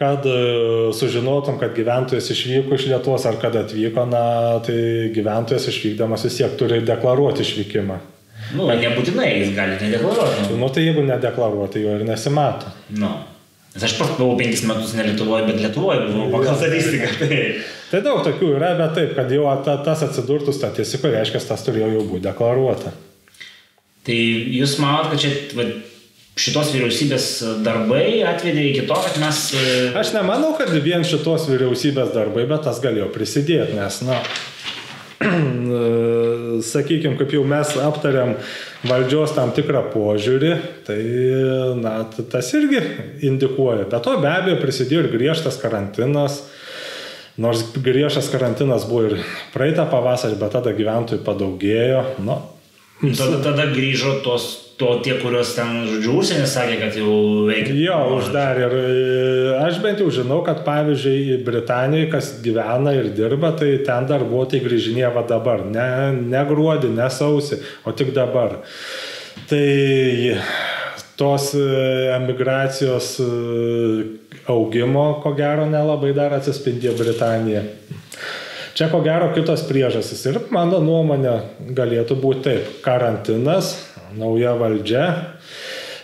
[0.00, 4.22] kad e, sužinotum, kad gyventojas išvyko iš Lietuvos ar kad atvyko, na,
[4.64, 7.98] tai gyventojas išvykdamas vis tiek turi deklaruoti išvykimą.
[8.56, 10.56] Nu, nebūtinai jis gali nedeklaruoti.
[10.56, 12.72] Nu, tai jeigu nedeklaruoti, jo ir nesimato.
[12.96, 13.12] Nu.
[13.70, 17.12] Nes aš pats buvau penkis metus ne Lietuvoje, bet Lietuvoje buvau pagal statistiką.
[17.20, 17.36] Tai...
[17.92, 21.92] tai daug tokių yra, bet taip, kad jau ta, tas atsidurtų statistikoje, reiškia, tas turėjo
[21.94, 22.92] jau būti deklaruota.
[24.06, 24.18] Tai
[24.56, 25.68] jūs manot, kad čia va,
[26.40, 27.26] šitos vyriausybės
[27.66, 29.42] darbai atvedė iki to, kad mes...
[29.54, 34.18] e, Aš nemanau, kad vien šitos vyriausybės darbai, bet tas galėjo prisidėti, nes, na,
[36.72, 38.34] sakykime, kaip jau mes aptariam
[38.88, 40.52] valdžios tam tikrą požiūrį,
[40.86, 41.00] tai,
[41.80, 41.98] na,
[42.32, 42.80] tas irgi
[43.28, 43.84] indikuoja.
[43.90, 46.40] Bet to be abejo prisidėjo ir griežtas karantinas.
[47.40, 49.20] Nors griežtas karantinas buvo ir
[49.54, 52.02] praeitą pavasarį, bet tada gyventojų padaugėjo.
[52.24, 52.40] Nu,
[53.00, 57.14] Tada, tada grįžo tos, to tie, kuriuos ten, žodžiu, užsienį sakė, kad jau
[57.48, 57.76] veikia.
[57.80, 58.66] Jo, uždarė.
[58.66, 64.08] Ir e, aš bent jau žinau, kad pavyzdžiui, Britanijoje, kas gyvena ir dirba, tai ten
[64.10, 65.64] darbuotojai grįžinėja va dabar.
[65.68, 65.86] Ne,
[66.20, 68.60] ne gruodį, ne sausį, o tik dabar.
[69.48, 69.64] Tai
[71.20, 71.64] tos e,
[72.18, 73.30] emigracijos e,
[74.52, 77.64] augimo, ko gero, nelabai dar atsispindėjo Britanija.
[78.80, 81.34] Čia ko gero kitos priežastys ir mano nuomonė
[81.76, 82.68] galėtų būti taip.
[82.80, 83.74] Karantinas,
[84.16, 85.02] nauja valdžia,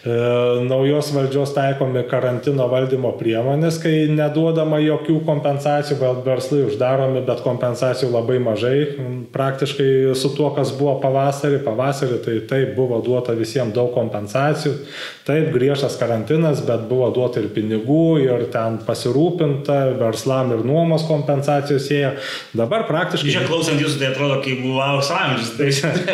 [0.07, 8.13] naujos valdžios taikomi karantino valdymo priemonės, kai neduodama jokių kompensacijų, gal verslai uždaromi, bet kompensacijų
[8.15, 8.77] labai mažai.
[9.35, 14.77] Praktiškai su tuo, kas buvo pavasarį, pavasarį tai taip buvo duota visiems daug kompensacijų,
[15.27, 21.91] taip griežtas karantinas, bet buvo duota ir pinigų, ir ten pasirūpinta, verslam ir nuomos kompensacijos
[21.91, 22.15] ėjo.
[22.55, 23.35] Dabar praktiškai...
[23.35, 25.53] Čia klausant jūsų, tai atrodo, kaip buvo aukso amžius.
[25.59, 25.69] Tai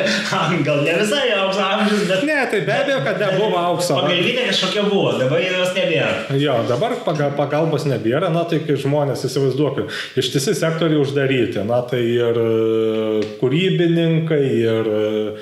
[0.66, 2.26] gal ne visai aukso amžius, bet...
[2.32, 3.81] Ne, tai be abejo, kad nebuvo aukso.
[3.90, 6.38] Pagalbinė kažkokia buvo, dabar jos nebėra.
[6.40, 9.90] Jo, dabar paga- pagalbos nebėra, na tai kai žmonės įsivaizduokit,
[10.22, 12.46] ištisi sektoriai uždaryti, na tai ir e,
[13.40, 15.34] kūrybininkai, ir, e,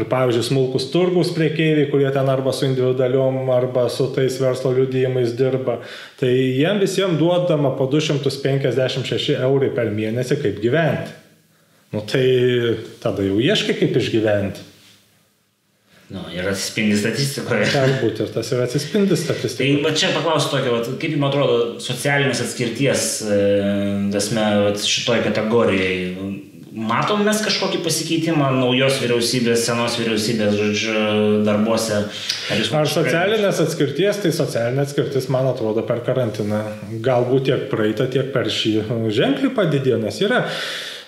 [0.00, 5.36] ir pavyzdžiui, smulkus turgus priekeiviai, kurie ten arba su individualiom, arba su tais verslo liudijimais
[5.38, 5.78] dirba,
[6.20, 11.18] tai jiem visiems duodama po 256 eurai per mėnesį, kaip gyventi.
[11.92, 12.24] Nu tai
[13.02, 14.71] tada jau ieškai, kaip išgyventi.
[16.12, 17.64] Nu, ir atsispindi statistikoje.
[17.72, 19.80] Galbūt ir tas ir atsispindi Tai statistikoje.
[19.86, 23.38] va čia paklausiu tokio, vat, kaip jums atrodo socialinės atskirties, e,
[24.12, 26.40] tasme, vat, šitoj kategorijai.
[26.72, 30.94] Matom mes kažkokį pasikeitimą naujos vyriausybės, senos vyriausybės, žodžiu,
[31.44, 31.98] darbuose.
[32.52, 36.62] Ar, Ar socialinės atskirties, tai socialinė atskirtis, man atrodo, per karantiną
[37.04, 38.78] galbūt tiek praeitą, tiek per šį
[39.12, 40.46] ženkliai padidėjo, nes yra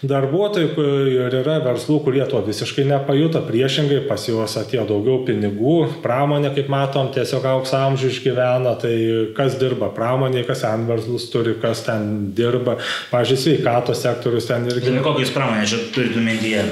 [0.08, 6.52] darbuotojų ir yra verslų, kurie to visiškai nepajuto, priešingai pas juos atėjo daugiau pinigų, pramonė,
[6.56, 8.94] kaip matom, tiesiog aukso amžių išgyvena, tai
[9.36, 12.78] kas dirba pramonė, kas ten verslus turi, kas ten dirba,
[13.12, 16.66] pažiūrėjau, sveikatos sektorius ten irgi Ir kokią jūs pramonę čia turite mintyje?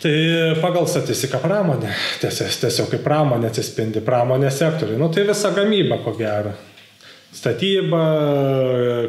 [0.00, 0.16] Tai
[0.62, 6.14] pagal statistiką pramonė, tiesiog, tiesiog kaip pramonė atsispindi, pramonės sektoriai, nu tai visa gamyba ko
[6.16, 6.54] gero.
[7.30, 8.02] Statyba,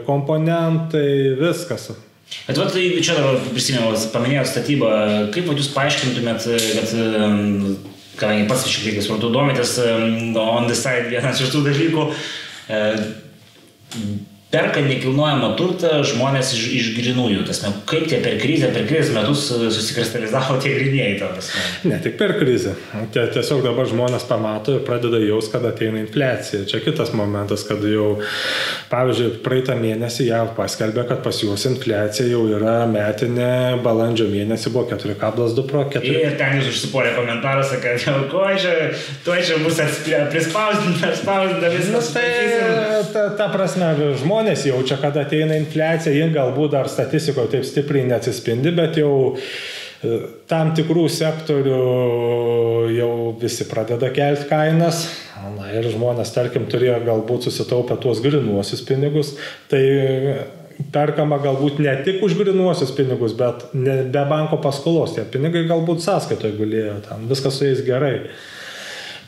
[0.06, 1.90] komponentai, viskas.
[2.48, 4.92] Bet vat, tai čia dabar prisimenu, paminėjau statybą,
[5.36, 7.78] kaip vat, jūs paaiškintumėt, kad, em,
[8.20, 9.78] kadangi pats šiek tiek suprantu, domitės
[10.40, 12.08] on the side vienas iš tų dalykų,
[12.72, 12.82] e,
[14.52, 17.46] perka nekilnojamą turtą žmonės iš, iš grinųjų.
[17.48, 21.62] Tasme, kaip tie per krizę, per krizės metus susikristalizavo tie grinieji, ta prasme.
[21.88, 22.74] Ne tik per krizę.
[23.16, 26.66] Tie, tiesiog dabar žmonės pamato ir pradeda jaus, kad ateina infliacija.
[26.68, 28.18] Čia kitas momentas, kad jau,
[28.92, 34.90] pavyzdžiui, praeitą mėnesį JAV paskelbė, kad pas juos infliacija jau yra metinė, balandžio mėnesį buvo
[34.92, 36.12] 4,2 pro 4.
[36.12, 38.76] Ir ten jūs užsipolė komentaruose, kad jau ko čia,
[39.24, 42.12] tuo čia bus atspė- prispausdinta, spausdinta Nu, viskas.
[42.12, 42.28] tai
[43.14, 43.88] ta, ta prasme,
[44.20, 50.22] žmonės jaučia, kad ateina infliacija, jie galbūt dar statistikoje taip stipriai neatsispindi, bet jau e,
[50.52, 51.82] tam tikrų sektorių
[52.96, 55.06] jau visi pradeda kelti kainas.
[55.56, 59.34] Na ir žmonės, tarkim, turėjo galbūt susitaupę tuos grinuosius pinigus.
[59.72, 59.82] Tai
[60.94, 65.16] perkama galbūt ne tik už grinuosius pinigus, bet ne, be banko paskolos.
[65.16, 68.16] Tie pinigai galbūt sąskaitoje gulėjo, ten viskas su jais gerai.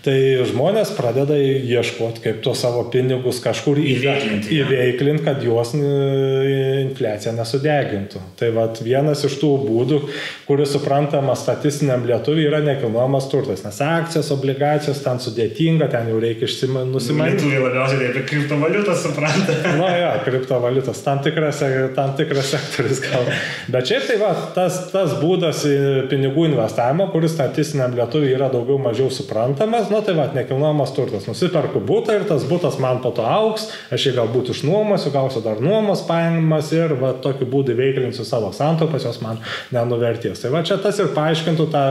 [0.03, 0.15] Tai
[0.49, 4.65] žmonės pradeda ieškoti, kaip tuos savo pinigus kažkur Įveiklinti, jo.
[4.65, 8.19] įveiklinti, kad juos e, infliacija nesudegintų.
[8.39, 9.99] Tai vat vienas iš tų būdų,
[10.43, 13.63] kuris suprantama statistiniam lietuviui yra nekilnojamas turtas.
[13.63, 16.51] Nes akcijos, obligacijos ten sudėtinga, ten jau reikia
[16.89, 17.45] nusimanyti.
[17.45, 19.57] Lietuviai labiausiai tai apie kriptovaliutą supranta.
[19.79, 21.63] Na, ja, kriptovaliutos, tam tikras,
[21.95, 23.31] tam tikras sektorius gal.
[23.71, 25.79] Bet šiaip tai va, tas, tas būdas į
[26.11, 31.27] pinigų investavimo, kuris statistiniam lietuviui yra daugiau mažiau suprantamas, nu tai va, nekilnojamas turtas.
[31.29, 35.61] Nusiperku būtą ir tas būtas man po to auks, aš jį galbūt išnuomosiu, gausiu dar
[35.61, 39.41] nuomos pajamas ir va, tokiu būdu veiklinsiu savo santaupas, jos man
[39.75, 40.41] nenuvertės.
[40.41, 41.83] Tai va, čia tas ir paaiškintų tą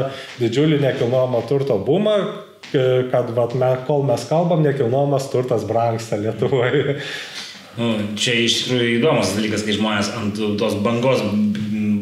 [0.43, 2.19] didžiulį nekilnojamo turto bumą,
[2.73, 6.99] kad vat, me, kol mes kalbam, nekilnojamas turtas brangsta Lietuvoje.
[7.79, 11.23] Nu, čia iš tikrųjų įdomus dalykas, kai žmonės ant tos bangos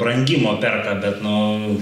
[0.00, 1.76] brangimo perka, bet, nu,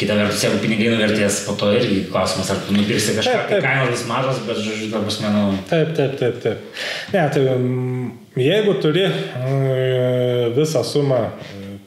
[0.00, 3.50] Kita vertus, jeigu pinigai nuvertės, po to irgi klausimas, ar tu nupirksi kažką, Taip, taip.
[3.50, 6.82] kai kainos bus mažos, bet, žodžiu, ta prasme, nu, Taip, taip, taip, taip.
[7.12, 8.06] Ne, tai mm,
[8.40, 11.20] jeigu turi mm, visą sumą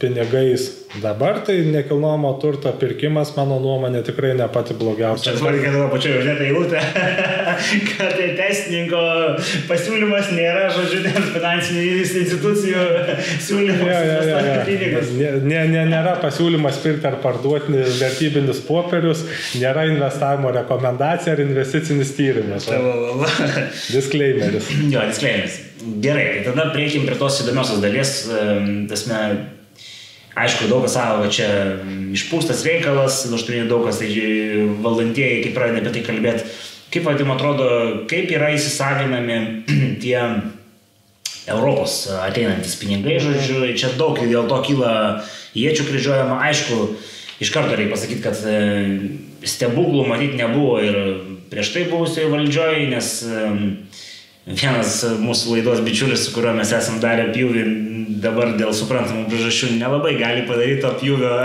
[0.04, 0.70] pinigais
[1.02, 5.32] dabar, tai nekilnojamo turto pirkimas, mano nuomonė, tikrai ne pati blogiausia.
[5.32, 6.82] Čia dabar reikėtų pačioje uždėti eilutę,
[7.94, 9.02] kad tai teisininko
[9.70, 12.86] pasiūlymas nėra, žodžiu, ten finansinių institucijų
[13.48, 13.90] siūlymas.
[13.90, 14.60] Ja, ja, ja, ja.
[14.68, 15.14] Pinigus.
[15.18, 19.26] Ne, ne, ne, nėra pasiūlymas pirkti ar parduoti vertybinius popierius,
[19.58, 22.70] nėra investavimo rekomendacija ar investicinis tyrimas.
[23.90, 24.70] Disclaimeris.
[24.92, 25.62] Jo, disclaimeris.
[25.84, 28.14] Gerai, tai tada prieikim prie tos įdomiosios dalies.
[28.88, 29.20] Tasme,
[30.36, 31.50] aišku, daug kas kad čia
[32.16, 34.10] išpūstas reikalas, tu daug kas, tai
[34.84, 36.54] valdantieji, kaip pradeda apie tai kalbėti.
[36.94, 37.68] Kaip vadim atrodo,
[38.10, 39.40] kaip yra įsisavinami
[40.04, 40.20] tie
[41.50, 44.94] Europos ateinantis pinigai, žodžiu, čia daug dėl to kyla
[45.58, 46.40] iečių kryžiuojama.
[46.50, 46.78] Aišku,
[47.44, 48.60] iš karto reikia pasakyti, kad e,
[49.48, 51.00] stebuklų matyti nebuvo ir
[51.52, 53.44] prieš tai buvusioje valdžioje, nes e,
[54.48, 57.66] vienas mūsų laidos bičiulis, su kuriuo mes esam darę pjūvį,
[58.24, 61.36] dabar dėl suprantamų priežasčių nelabai gali padaryti to pjūvio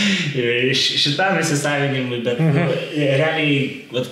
[1.04, 2.72] šitam įsisavinimui, bet mhm.
[3.20, 3.58] realiai,
[3.94, 4.08] vat,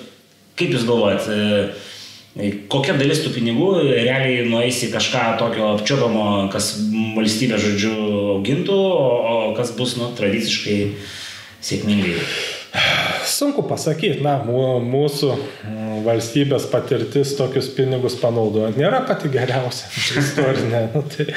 [0.58, 6.74] kaip jūs galvojat, e, kokia dalis tų pinigų realiai nueis į kažką tokio apčiopamo, kas
[7.16, 7.94] valstybė, žodžiu,
[8.38, 10.78] augintų, o, o kas bus, nu, tradiciškai
[11.62, 12.18] sėkmingai.
[13.32, 19.88] Sunku pasakyti, na, mū- mūsų mm, valstybės patirtis tokius pinigus panaudojant nėra pati geriausia
[20.22, 20.82] istorinė.
[20.92, 21.28] Nu, tai,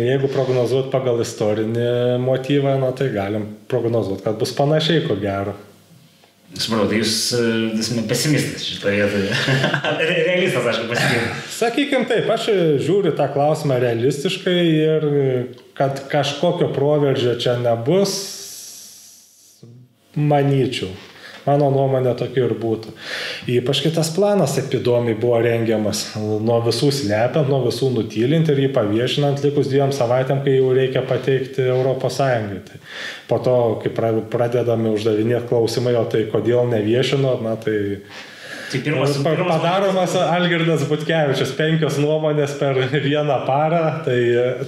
[0.00, 1.88] jeigu prognozuot pagal istorinį
[2.24, 5.54] motyvą, na, tai galim prognozuoti, kad bus panašiai, ko gero.
[6.56, 7.40] Supratau, tai jūs e,
[7.82, 9.34] esate pesimistas šitoje vietoje.
[10.08, 11.32] Re- Realistas, aišku, pasakyti.
[11.56, 12.46] Sakykime taip, aš
[12.86, 15.06] žiūriu tą klausimą realistiškai ir
[15.76, 18.14] kad kažkokio proveržio čia nebus,
[20.16, 20.88] manyčiau.
[21.46, 22.90] Mano nuomonė tokia ir būtų.
[23.54, 26.02] Ypač kitas planas taip įdomiai buvo rengiamas.
[26.18, 31.04] Nuo visų slepiant, nuo visų nutylinti ir jį paviešinant likus dviem savaitėm, kai jau reikia
[31.06, 32.18] pateikti ES.
[32.66, 32.80] Tai
[33.28, 37.78] po to, kai pra- pradedame uždavinėti klausimai, o tai kodėl neviešino, na tai
[38.66, 44.16] Tai pirmas, Pa- pirmas Padaromas Algirdas Butkevičius penkios nuomonės per vieną parą, tai,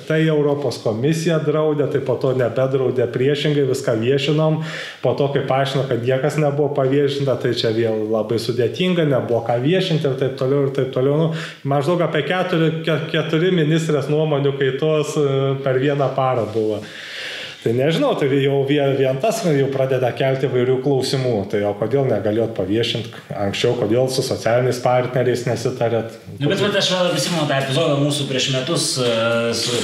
[0.06, 4.60] tai Europos komisija draudė, tai po to nebedraudė priešingai, viską viešinom,
[5.02, 9.58] po to, kai paaiškino, kad niekas nebuvo paviešinta, tai čia vėl labai sudėtinga, nebuvo ką
[9.66, 11.18] viešinti ir taip toliau ir taip toliau.
[11.18, 11.28] Nu,
[11.66, 15.28] maždaug apie keturi, ke- keturi ministrės nuomonių kaitos e,
[15.66, 16.78] per vieną parą buvo.
[17.68, 21.34] Tai nežinau, tai jau vien, vien tas jau pradeda kelti vairių klausimų.
[21.52, 26.16] Tai o kodėl negalėjot paviešinti anksčiau, kodėl su socialiniais partneriais nesitarėt?
[26.38, 28.88] Nu, bet vat, aš vėl prisimenu tą epizodą mūsų prieš metus.
[28.96, 29.76] e, Su,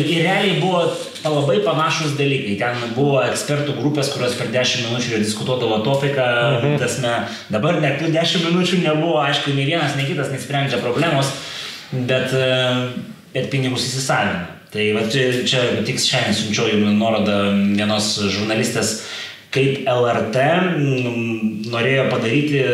[0.00, 0.86] ir realiai buvo
[1.26, 2.56] labai panašus dalykai.
[2.64, 6.28] Ten buvo ekspertų grupės, kurios per 10 minučių diskutuodavo topiką.
[6.62, 6.80] Mhm.
[6.80, 7.16] Tasme,
[7.52, 11.36] dabar net tų 10 minučių nebuvo, aišku, nei vienas, nei kitas nesprendžia problemos,
[11.92, 12.54] bet, e,
[13.36, 14.57] bet pinigus įsisavina.
[14.72, 17.38] Tai va, čia, tik šiandien siunčiau jums nuorodą
[17.72, 18.98] vienos žurnalistės,
[19.54, 20.42] kaip LRT
[20.76, 22.64] mm, norėjo padaryti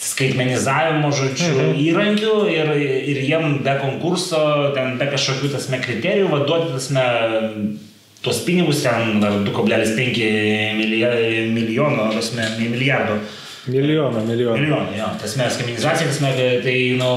[0.00, 1.78] skaitmenizavimo, žodžiu, mhm.
[1.84, 2.72] įrankių ir,
[3.12, 4.40] ir jiem be konkurso,
[4.74, 7.04] ten be kažkokių tasme kriterijų, vaduoti tasme
[8.24, 11.14] tuos pinigus ten dar 2,5 milija-
[11.52, 13.20] milijono, tasme, milijardo.
[13.68, 14.56] Milijoną, milijoną.
[14.56, 16.32] Milijonų, jo, tasme, skaitmenizacija, tasme,
[16.64, 17.12] tai, nu,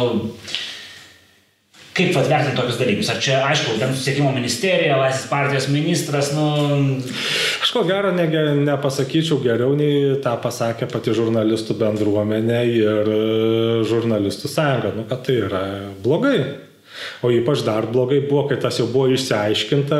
[1.93, 3.11] kaip atvertinti tokius dalykus?
[3.13, 6.47] Ar čia, aišku, ten susiekimo ministerija, Laisvės partijos ministras, nu,
[7.63, 13.19] Aš ko gero nege, nepasakyčiau geriau nei tą pasakė pati žurnalistų bendruomenė ir e,
[13.87, 15.61] žurnalistų sąjunga, nu, kad tai yra
[16.03, 16.41] blogai.
[17.23, 19.99] O ypač dar blogai buvo, kai tas jau buvo išsiaiškinta,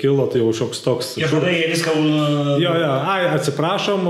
[0.00, 1.12] kilo tai jau šioks toks...
[1.20, 1.94] ir tada jie viską...
[1.96, 4.06] uh, Jo, jo, ai, atsiprašom,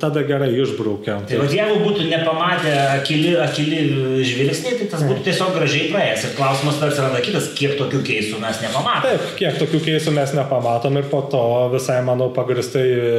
[0.00, 1.24] tada gerai išbraukiam.
[1.28, 3.82] Tai vat jeigu būtų nepamatę akili, akili
[4.26, 6.26] žvilgsniai, tai tas būtų tiesiog gražiai praėjęs.
[6.28, 9.12] Ir klausimas dar atsiranda kitas, kiek tokių keisų mes nepamatome.
[9.12, 11.42] Taip, kiek tokių keisų mes nepamatom ir po to
[11.74, 13.12] visai, manau, pagristai e,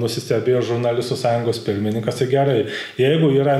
[0.00, 2.20] nusistebėjo žurnalistų sąjungos pirmininkas.
[2.20, 2.60] Tai gerai,
[3.00, 3.58] jeigu yra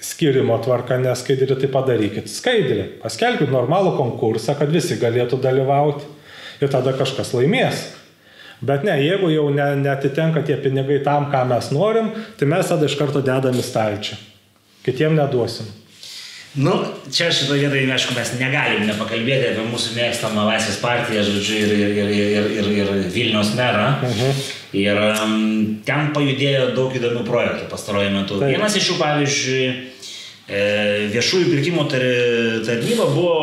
[0.00, 2.84] skirimo tvarka neskaidri, tai padarykit skaidrį.
[3.02, 6.08] Paskelbkit normalų konkursą, kad visi galėtų dalyvauti
[6.60, 7.88] ir tada kažkas laimės.
[8.60, 12.88] Bet ne, jeigu jau ne, netitenka tie pinigai tam, ką mes norim, tai mes tada
[12.88, 14.18] iš karto dedam į stalčių.
[14.84, 15.68] Kitiem neduosim.
[16.60, 16.72] Nu,
[17.14, 21.92] čia šitoje vietoje, aišku, mes negalim nepakalbėti apie mūsų mėgstamą Laisvės partiją, žodžiu, ir, ir,
[21.94, 23.92] ir, ir, ir, ir Vilniaus merą.
[24.02, 24.40] Mhm.
[24.80, 25.36] Ir um,
[25.86, 28.40] ten pajudėjo daug įdomių projektų pastaruoju metu.
[28.42, 28.52] Taip.
[28.52, 29.70] Vienas iš jų, pavyzdžiui,
[30.50, 33.34] viešųjų pirkimų tar- tarnyba buvo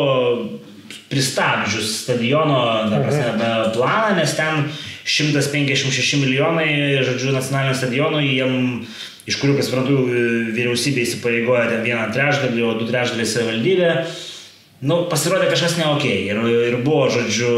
[1.08, 2.60] pristabdžius stadiono
[2.92, 4.68] ta prasme, planą, nes ten
[5.08, 8.82] 156 milijonai, žodžiu, nacionalinio stadiono, jiem,
[9.28, 10.02] iš kurių, kas suprantu,
[10.56, 13.94] vyriausybė įsipareigoja ten vieną trečdalį, o du trečdalį savivaldybė.
[14.88, 16.28] Nu, pasirodė kažkas neokiai.
[16.28, 17.54] Ir, ir buvo, žodžiu,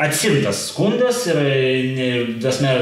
[0.00, 2.72] atsimtas skundas ir, tasme,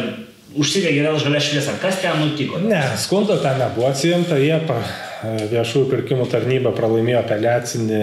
[0.57, 1.75] užsidegė vėl žalia šviesa.
[1.83, 2.61] Kas ten nutiko?
[2.63, 4.79] Ne, skundo ten nebuvo atsimta, jie pa,
[5.51, 7.99] viešųjų pirkimų tarnyba pralaimėjo apeliacinį,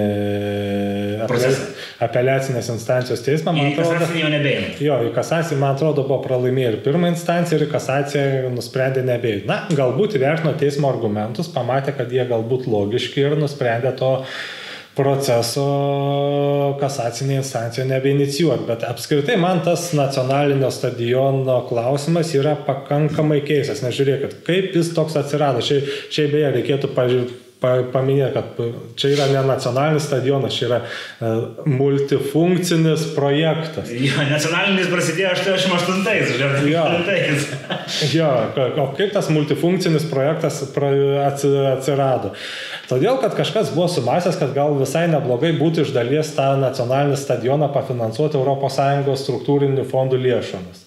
[1.30, 1.70] Procesą.
[2.06, 3.54] apeliacinės instancijos teismą.
[3.56, 4.68] Į Man atrodo, kasacinį jau nebeina.
[4.88, 9.48] jo, į kasaciją, man atrodo, buvo pralaimėję ir pirmą instanciją, ir į kasaciją nusprendė nebeiti.
[9.50, 14.12] Na, galbūt įvertino teismo argumentus, pamatė, kad jie galbūt logiški ir nusprendė to
[14.96, 15.66] proceso
[16.80, 18.66] kasacinė instancija nebeinicijuot.
[18.70, 23.84] Bet apskritai man tas nacionalinio stadiono klausimas yra pakankamai keistas.
[23.86, 25.64] Nežiūrėkit, kaip jis toks atsirado.
[25.66, 28.60] Šiaip, šiaip beje, reikėtų pažiūrėti pa, paminėti, kad
[29.00, 33.92] čia yra ne nacionalinis stadionas, čia yra uh, multifunkcinis projektas.
[33.92, 36.86] Jo, nacionalinis prasidėjo 88-ais, Jo.
[36.96, 37.50] 88-ais.
[38.16, 38.30] Jo,
[38.82, 40.62] o kaip tas multifunkcinis projektas
[41.26, 42.34] atsirado?
[42.90, 47.72] Todėl, kad kažkas buvo sumasęs, kad gal visai neblogai būtų iš dalies tą nacionalinį stadioną
[47.74, 50.86] pafinansuoti ES struktūrinių fondų lėšomis.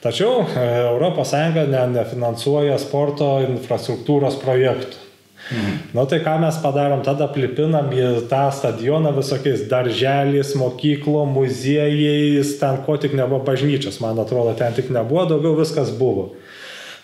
[0.00, 1.32] Tačiau ES
[1.68, 5.09] ne, nefinansuoja sporto infrastruktūros projektų.
[5.50, 5.78] Mhm.
[5.94, 12.78] Na tai ką mes padarom, tada plipinam į tą stadioną visokiais darželiais, mokyklom, muziejais, ten
[12.86, 16.30] ko tik nebuvo bažnyčios, man atrodo, ten tik nebuvo, daugiau viskas buvo.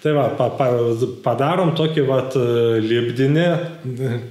[0.03, 0.67] Tai va, pa, pa,
[1.25, 2.35] padarom tokį vat,
[2.85, 3.47] libdinį,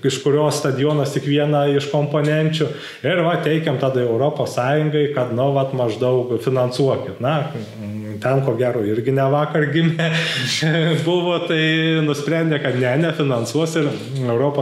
[0.07, 2.67] iš kurio stadionas tik viena iš komponenčių
[3.03, 7.19] ir va, teikiam tada Europos Sąjungai, kad, nu, va, maždaug finansuokit.
[7.19, 7.49] Na,
[8.25, 10.09] ten ko gero irgi ne vakar gimė
[11.07, 11.61] buvo, tai
[12.05, 13.89] nusprendė, kad ne, nefinansuos ir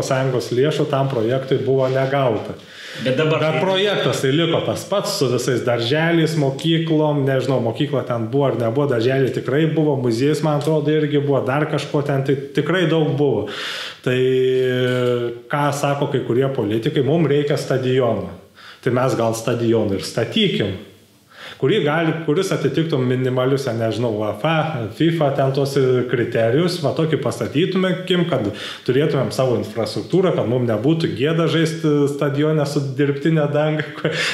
[0.03, 2.57] Sąjungos lėšų tam projektui buvo negauta.
[3.01, 3.39] Bet dabar...
[3.41, 8.59] Bet projektas tai liko tas pats su visais darželiais, mokyklom, nežinau, mokykla ten buvo ar
[8.59, 13.15] nebuvo, darželiai tikrai buvo, muziejus, man atrodo, irgi buvo, dar kažko ten tai tikrai daug
[13.17, 13.47] buvo.
[14.05, 14.19] Tai
[15.49, 18.29] ką sako kai kurie politikai, mums reikia stadiono.
[18.83, 20.75] Tai mes gal stadioną ir statykim
[21.63, 25.77] kurį gali, kuris atitiktų minimalius, nežinau, UEFA, FIFA, ten tos
[26.11, 28.49] kriterijus, va tokį pastatytumėm, kad
[28.83, 33.85] turėtumėm savo infrastruktūrą, kad mums nebūtų gėda žaisti stadionę su dirbtinė danga,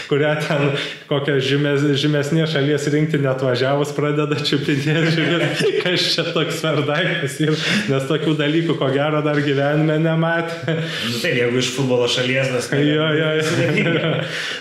[0.09, 0.65] kurią ten
[1.11, 7.53] kokią žymės, žymesnė šalies rinktinė atvažiavus pradeda čiupinėti, žiūrėti, kas čia toks verdaiktas ir
[7.91, 10.79] nes tokių dalykų, ko gero, dar gyvenime nematė.
[10.79, 12.73] Nu, taip, jeigu iš futbolo šalies tas...
[12.73, 14.11] Jo, jo, jo.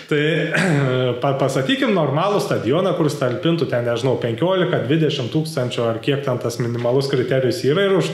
[0.09, 0.23] tai
[1.23, 2.58] pa, pasakykim normalų stadioną,
[2.97, 8.11] kuris talpintų ten, nežinau, 15-20 tūkstančių ar kiek ten tas minimalus kriterijus yra ir už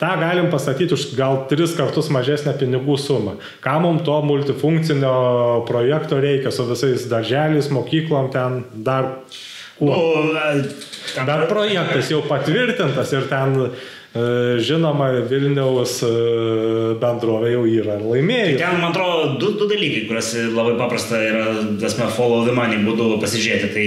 [0.00, 3.38] tą galim pastatyti už gal tris kartus mažesnę pinigų sumą.
[3.64, 9.16] Ką mums to multifunkcinio projekto reikia su visais darželiais, mokyklom ten dar...
[9.82, 10.20] Nu, Kuo?
[11.26, 13.56] Dar projektas jau patvirtintas ir ten
[14.12, 16.02] žinoma, Vilniaus
[17.00, 18.58] bendrovė jau yra laimėjusi.
[18.60, 21.46] Ten, man atrodo, du, du dalykai, kuriuos labai paprasta yra,
[21.80, 23.72] tasme, follow the money būdu pasižiūrėti.
[23.72, 23.86] Tai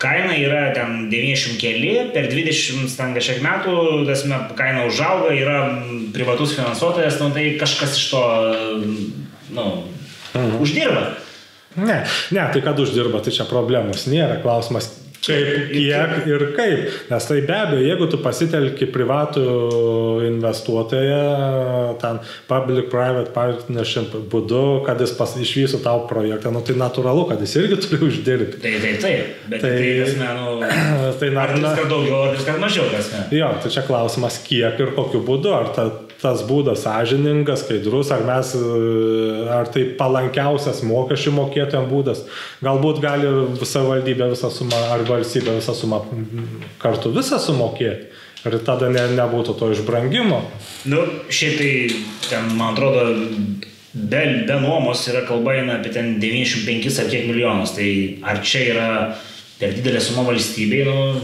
[0.00, 3.76] kaina yra ten 90 keli, per 20 ten kažkiek metų,
[4.08, 5.58] tasme, kaina užauga, yra
[6.14, 8.22] privatus finansuotojas, nu, tai kažkas iš to,
[9.54, 9.66] nu,
[10.32, 10.56] mhm.
[10.62, 11.08] uždirba.
[11.78, 12.00] Ne,
[12.34, 14.40] ne, tai kad uždirba, tai čia problemos nėra.
[14.42, 14.88] Klausimas,
[15.28, 16.96] Kaip, kiek ir kaip.
[17.12, 19.44] Nes tai be abejo, jeigu tu pasitelki privatų
[20.28, 21.20] investuotoją,
[22.02, 22.20] ten
[22.50, 27.80] public-private partnership būdu, kad jis pas, išvysų tau projektą, nu, tai natūralu, kad jis irgi
[27.84, 28.60] turi uždirbti.
[28.64, 29.38] Tai taip, taip.
[29.48, 30.74] Bet tai, tai, tasme, nu,
[31.20, 33.24] tai na, ar viskas daugiau, ar viskas mažiau, tasme.
[33.38, 35.54] Jo, tai čia klausimas, kiek ir kokiu būdu.
[35.54, 38.50] Ar ta, tas būdas sąžiningas, skaidrus, ar mes,
[39.54, 42.24] ar tai palankiausias mokesčių mokėtojams būdas.
[42.64, 43.30] Galbūt gali
[43.62, 46.02] savivaldybė visą sumą, ar valstybė visą sumą
[46.82, 48.08] kartu visą sumokėti.
[48.46, 50.38] Ir tada ne, nebūtų to išbrangimo.
[50.88, 51.00] Nu,
[51.34, 51.72] šiaip tai,
[52.28, 53.08] ten, man atrodo,
[53.92, 57.74] be, be nuomos yra kalba eina apie ten 95 ar kiek milijonus.
[57.74, 57.88] Tai
[58.30, 58.86] ar čia yra
[59.58, 61.18] per didelė suma valstybei, nu,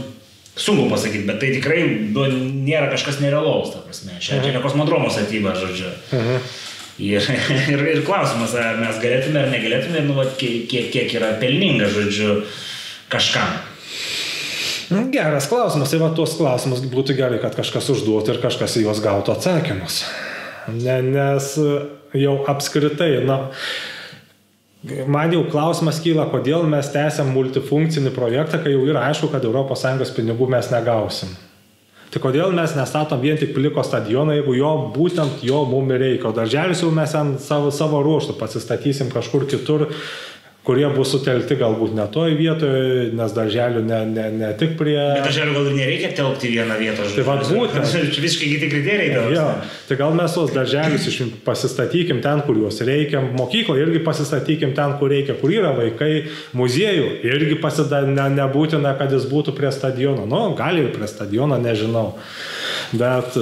[0.59, 1.81] sunku pasakyti, bet tai tikrai
[2.11, 2.27] nu,
[2.67, 4.19] nėra kažkas nerealaus, ta prasme.
[4.19, 5.91] Čia, čia ne kosmodromo statyba, žodžiu.
[6.11, 6.53] Uh -huh.
[6.99, 7.21] Ir,
[7.73, 12.43] ir, ir klausimas, ar mes galėtume ar negalėtume, nu, vat, kiek, kiek yra pelninga, žodžiu,
[13.11, 13.59] kažkam.
[14.89, 19.01] Geras klausimas, tai va tuos klausimus būtų gerai, kad kažkas užduotų ir kažkas į juos
[19.01, 20.03] gautų atsakymus.
[20.69, 21.49] Ne, nes
[22.15, 23.39] jau apskritai, na,
[25.09, 30.13] man jau klausimas kyla, kodėl mes tęsiam multifunkcinį projektą, kai jau yra aišku, kad ES
[30.17, 31.33] pinigų mes negausim.
[32.13, 36.29] Tai kodėl mes nestatom vien tik pliko stadioną, jeigu jo būtent jo mums reikia.
[36.29, 39.89] O darželis jau mes ant savo, savo ruoštų pasistatysim kažkur kitur,
[40.65, 44.97] kurie bus sutelkti galbūt ne toj vietoje, nes darželių ne, ne, ne tik prie...
[44.97, 47.05] Bet darželių gal ir nereikia telkti vieną vietą.
[47.13, 47.93] Tai vad būtent.
[48.25, 49.29] Visiškai kiti kriterijai gal.
[49.35, 49.45] Jo,
[49.89, 54.97] tai gal mes tos darželius iš, pasistatykim ten, kur juos reikia, mokyklą irgi pasistatykim ten,
[54.99, 56.11] kur reikia, kur yra vaikai,
[56.57, 60.25] muziejų irgi pasida, ne, nebūtina, kad jis būtų prie stadiono.
[60.29, 62.09] Nu, gali ir prie stadiono, nežinau.
[62.95, 63.37] Bet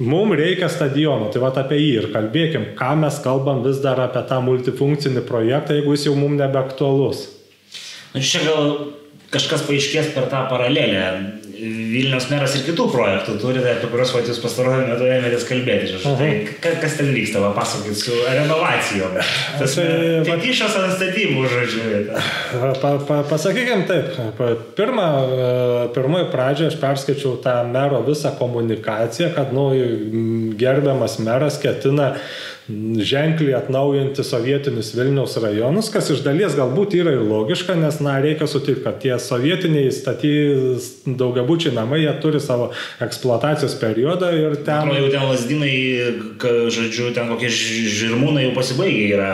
[0.00, 4.22] Mums reikia stadiono, tai va apie jį ir kalbėkim, ką mes kalbam vis dar apie
[4.28, 7.26] tą multifunkcinį projektą, jeigu jis jau mums nebeaktualus.
[8.14, 8.72] Nu, čia gal
[9.32, 11.04] kažkas paaiškės per tą paralelę.
[11.62, 15.92] Vilnius meras ir kitų projektų turite, apie kuriuos vat, jūs pastaruoju metu ėmėtės kalbėti.
[15.92, 16.78] Žodžiu, tai mhm.
[16.82, 19.14] kas ten vyksta, papasakokit su renovacijom.
[19.60, 22.18] Tas tai išos ant statybų, žodžiu.
[22.82, 24.42] Pa, pa, pasakykime taip,
[24.78, 25.08] pirmą,
[25.94, 29.68] pirmoji pradžioje aš perskaičiau tą mero visą komunikaciją, kad nu,
[30.58, 37.24] gerbiamas meras ketina uh, ženkliai atnaujinti sovietinius Vilniaus rajonus, kas iš dalies galbūt yra ir
[37.26, 42.70] logiška, nes, na, reikia sutikti, kad tie sovietiniai statys daugiabučiai namai, jie turi savo
[43.02, 44.86] eksploatacijos periodą ir ten...
[44.86, 45.76] Atrodo, jau ten lasdinai,
[46.78, 49.32] žodžiu, ten kokie žirmūnai jau pasibaigė yra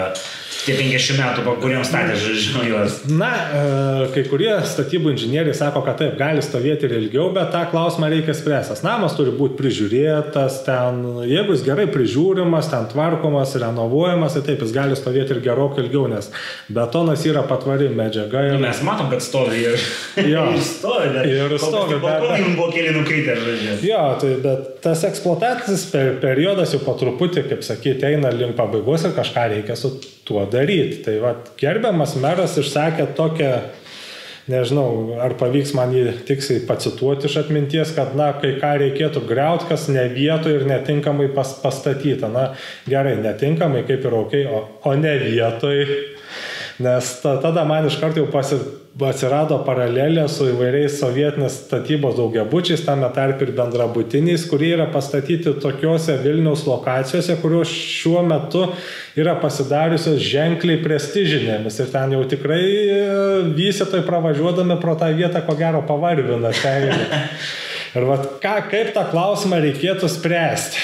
[0.68, 2.98] tie 50 metų, po kuriem statė, žinau juos.
[3.10, 7.64] Na, e, kai kurie statybų inžinieriai sako, kad taip, gali stovėti ir ilgiau, bet tą
[7.72, 8.84] klausimą reikia spręstas.
[8.84, 14.74] Namas turi būti prižiūrėtas, ten, jeigu jis gerai prižiūrimas, ten tvarkomas, renovuojamas, tai taip, jis
[14.76, 16.30] gali stovėti ir gerokai ilgiau, nes
[16.68, 18.44] betonas yra patvari medžiaga.
[18.50, 18.58] Ir...
[18.58, 19.88] Nu, mes matom, kad stovi ir,
[20.28, 22.00] jo, ir stovi, bet ir stovi.
[22.04, 23.78] Bet, bet, buvo keli nukritę, žodžiu.
[23.88, 29.08] Jo, tai bet tas eksploatacinis per, periodas jau po truputį, kaip sakyti, eina link pabaigos
[29.08, 29.94] ir kažką reikia su
[30.28, 31.02] tuo daryti.
[31.06, 33.52] Tai va, gerbiamas meras išsakė tokią,
[34.52, 39.68] nežinau, ar pavyks man jį tiksliai pacituoti iš atminties, kad, na, kai ką reikėtų greuti,
[39.72, 42.30] kas ne vietoje ir netinkamai pas, pastatyta.
[42.32, 42.50] Na,
[42.88, 46.17] gerai, netinkamai kaip ir ok, o, o ne vietoje.
[46.78, 48.54] Nes ta, tada man iš karto jau pasi,
[49.02, 56.16] atsirado paralelė su įvairiais sovietinės statybos daugiabučiais, tame tarp ir bendrabutiniais, kurie yra pastatyti tokiuose
[56.22, 58.68] Vilniaus lokacijose, kurios šiuo metu
[59.18, 63.00] yra pasidariusios ženkliai prestižinėmis ir ten jau tikrai e,
[63.58, 66.54] vystytojai pravažiuodami pro tą vietą ko gero pavarvina.
[67.96, 70.80] Ir vat, ką, kaip tą klausimą reikėtų spręsti?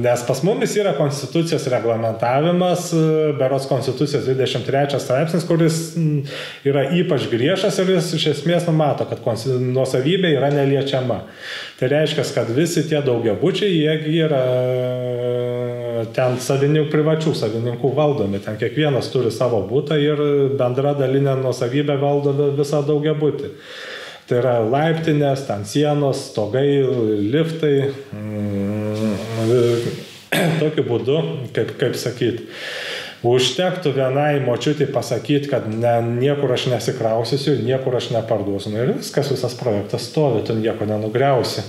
[0.00, 2.86] Nes pas mumis yra konstitucijos reglamentavimas,
[3.36, 5.80] beros konstitucijos 23 straipsnis, kuris
[6.68, 9.20] yra ypač griežtas ir jis iš esmės numato, kad
[9.60, 11.20] nuosavybė yra neliečiama.
[11.78, 14.42] Tai reiškia, kad visi tie daugiabučiai, jie yra
[16.16, 20.24] ten savininkų, privačių savininkų valdomi, ten kiekvienas turi savo būtą ir
[20.56, 23.52] bendra dalinė nuosavybė valdo visą daugiabutį.
[24.28, 26.68] Tai yra laiptinės, ten sienos, stogai,
[27.32, 27.88] liftai.
[28.12, 29.14] Mm,
[30.62, 31.16] tokiu būdu,
[31.56, 32.44] kaip, kaip sakyti,
[33.24, 38.74] užtektų vienai močiutį pasakyti, kad ne, niekur aš nesikrausiu, niekur aš neparduosiu.
[38.74, 41.64] Nu ir viskas, visas projektas stovi, tu nieko nenugriausi.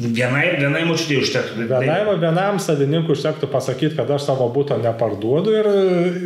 [0.00, 1.66] Vienai, vienai mučiutė užtektų.
[1.68, 5.68] Vienai, vienam savininkui užtektų pasakyti, kad aš savo būto neparduodu ir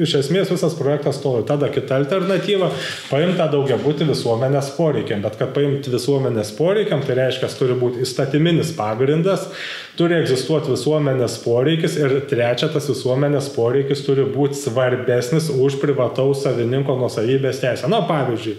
[0.06, 1.42] iš esmės visas projektas stovi.
[1.48, 2.70] Tada kita alternatyva-
[3.10, 5.22] paimti tą daugia būti visuomenės poreikiam.
[5.22, 9.48] Bet kad paimti visuomenės poreikiam, tai reiškia, turi būti įstatyminis pagrindas,
[9.96, 16.94] turi egzistuoti visuomenės poreikis ir trečia, tas visuomenės poreikis turi būti svarbesnis už privataus savininko
[17.00, 17.88] nusavybės teisę.
[17.88, 18.56] Na, pavyzdžiui,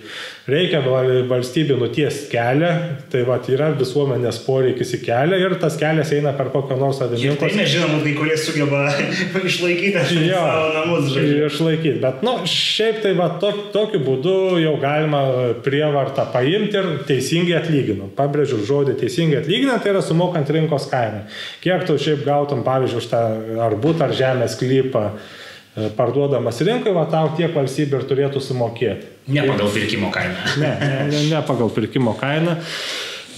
[0.47, 0.81] reikia
[1.29, 2.73] valstybė nuties kelią,
[3.09, 7.39] tai va, yra visuomenės poreikis į kelią ir tas kelias eina per kokią nors savininką.
[7.41, 8.83] Tai nežinom, kai kurie sugeba
[9.49, 11.09] išlaikyti jo, savo namus.
[11.13, 11.47] Žodžiu.
[11.47, 15.23] Išlaikyti, bet, nu, šiaip tai va, to, tokiu būdu jau galima
[15.65, 18.13] prievartą paimti ir teisingai atlyginant.
[18.17, 21.25] Pabrėžiu žodį teisingai atlyginant, tai yra sumokant rinkos kainą.
[21.63, 23.25] Kiek tu šiaip gautum, pavyzdžiui, už tą
[23.67, 29.13] ar būtą ar žemės klypą e, parduodamas rinkai, va tau tiek valstybė ir turėtų sumokėti.
[29.27, 30.55] Ne pagal pirkimo kainą.
[30.61, 32.57] Ne, ne, ne, ne pagal pirkimo kainą.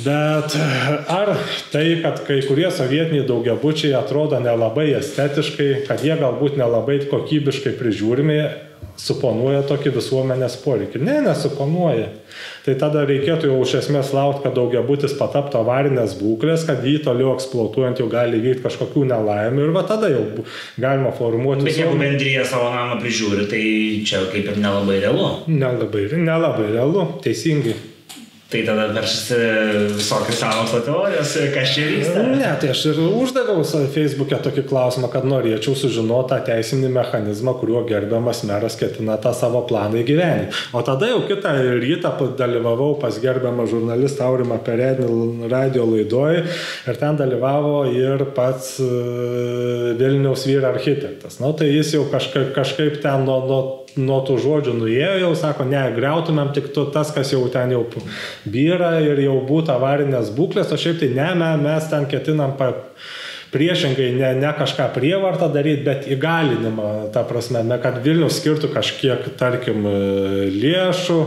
[0.04, 0.56] Bet
[1.12, 1.34] ar
[1.74, 8.40] tai, kad kai kurie sovietiniai daugiabučiai atrodo nelabai estetiškai, kad jie galbūt nelabai kokybiškai prižiūrimi,
[9.00, 11.02] suponuoja tokį visuomenės poreikį?
[11.04, 12.08] Ne, nesuponuoja.
[12.64, 17.34] Tai tada reikėtų jau iš esmės laukti, kad daugiabutis pataptų avarinės būklės, kad jį toliau
[17.36, 20.24] eksploatuojant jau gali vykti kažkokių nelaimių ir va tada jau
[20.80, 21.68] galima formuoti.
[21.68, 23.64] Bet jeigu bendryje savo namą prižiūri, tai
[24.08, 25.32] čia kaip ir nelabai realu.
[25.52, 27.78] Nelabai, nelabai realu, teisingai.
[28.50, 29.36] Tai tada veršasi
[29.94, 32.22] visokios sąmokslo teorijos, kas čia vyksta.
[32.34, 33.62] Ne, tai aš ir uždaviau
[33.94, 39.62] Facebook'e tokį klausimą, kad norėčiau sužinoti tą teisinį mechanizmą, kuriuo gerbiamas meras ketina tą savo
[39.70, 40.64] planą įgyveninti.
[40.74, 46.48] O tada jau kitą rytą dalyvavau pas gerbiamą žurnalistą Aurimą Peredinį radio laidoje
[46.90, 51.38] ir ten dalyvavo ir pats e, Vilniaus vyra architektas.
[51.38, 53.62] Na, tai jis jau kažkaip, kažkaip ten nuo, nuo
[54.00, 57.86] nuo tų žodžių nuėjo, jau sako, ne, greutumėm tik tu, tas, kas jau ten jau
[58.46, 61.30] vyra ir jau būtų avarinės būklės, o šiaip tai ne,
[61.62, 62.72] mes ten ketinam pa,
[63.54, 69.32] priešingai ne, ne kažką prievartą daryti, bet įgalinimą, ta prasme, ne kad Vilnius skirtų kažkiek,
[69.40, 69.88] tarkim,
[70.54, 71.22] lėšų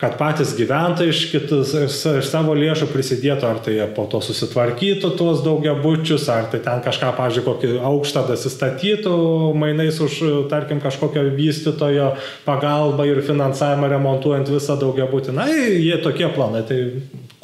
[0.00, 5.44] kad patys gyventojai iš, kitus, iš savo lėšų prisidėtų, ar tai po to susitvarkytų tuos
[5.46, 9.14] daugiabučius, ar tai ten kažką, pažiūrėjau, kokį aukštą dasistatytų
[9.58, 10.18] mainais už,
[10.50, 12.10] tarkim, kažkokio vystytojo
[12.46, 15.36] pagalbą ir finansavimą remontuojant visą daugiabutį.
[15.38, 16.80] Na, jie tokie planai, tai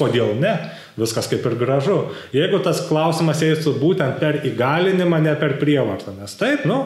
[0.00, 0.56] kodėl ne?
[0.98, 2.00] Viskas kaip ir gražu.
[2.34, 6.82] Jeigu tas klausimas eisų būtent per įgalinimą, ne per prievartą, nes taip, nu,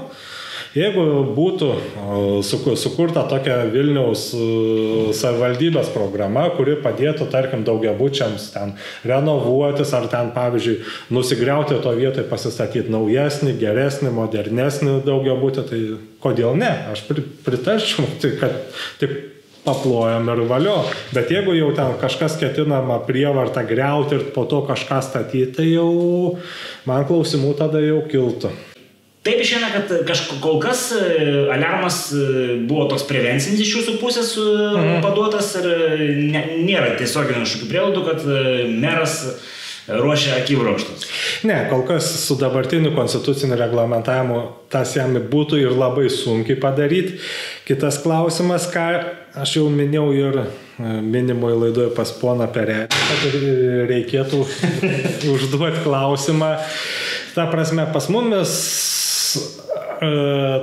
[0.74, 1.02] Jeigu
[1.36, 1.68] būtų
[2.42, 4.24] sukurta tokia Vilniaus
[5.14, 8.72] savivaldybės programa, kuri padėtų, tarkim, daugiabučiams ten
[9.06, 10.80] renovuotis ar ten, pavyzdžiui,
[11.14, 15.80] nusigriauti to vietoje, pasistatyti naujesnį, geresnį, modernesnį daugiabutį, tai
[16.24, 16.72] kodėl ne?
[16.90, 17.06] Aš
[17.46, 18.58] pritarčiau, tai kad
[18.98, 19.16] tik
[19.64, 20.76] paplojam ir valio.
[21.14, 26.36] Bet jeigu jau ten kažkas ketinama prievartą greuti ir po to kažką statyti, tai jau
[26.84, 28.52] man klausimų tada jau kiltų.
[29.24, 31.00] Taip išėna, kad kažkol kol kas e,
[31.54, 34.98] alarmas e, buvo toks prevencinis iš jūsų pusės e, mhm.
[35.04, 35.68] paduotas ir
[36.28, 38.26] ne, nėra tiesioginių kažkokių prielaidų, kad
[38.82, 39.16] meras
[39.88, 41.08] ruošia akibrokštus.
[41.48, 47.16] Ne, kol kas su dabartiniu konstituciniu reglamentavimu tas jam būtų ir labai sunkiai padaryti.
[47.64, 48.86] Kitas klausimas, ką
[49.40, 50.40] aš jau minėjau ir
[51.00, 53.38] minimoje laidoje pas poną Perelį, kad
[53.88, 54.44] reikėtų
[55.32, 56.58] užduoti klausimą.
[57.34, 58.52] Ta prasme, pas mumis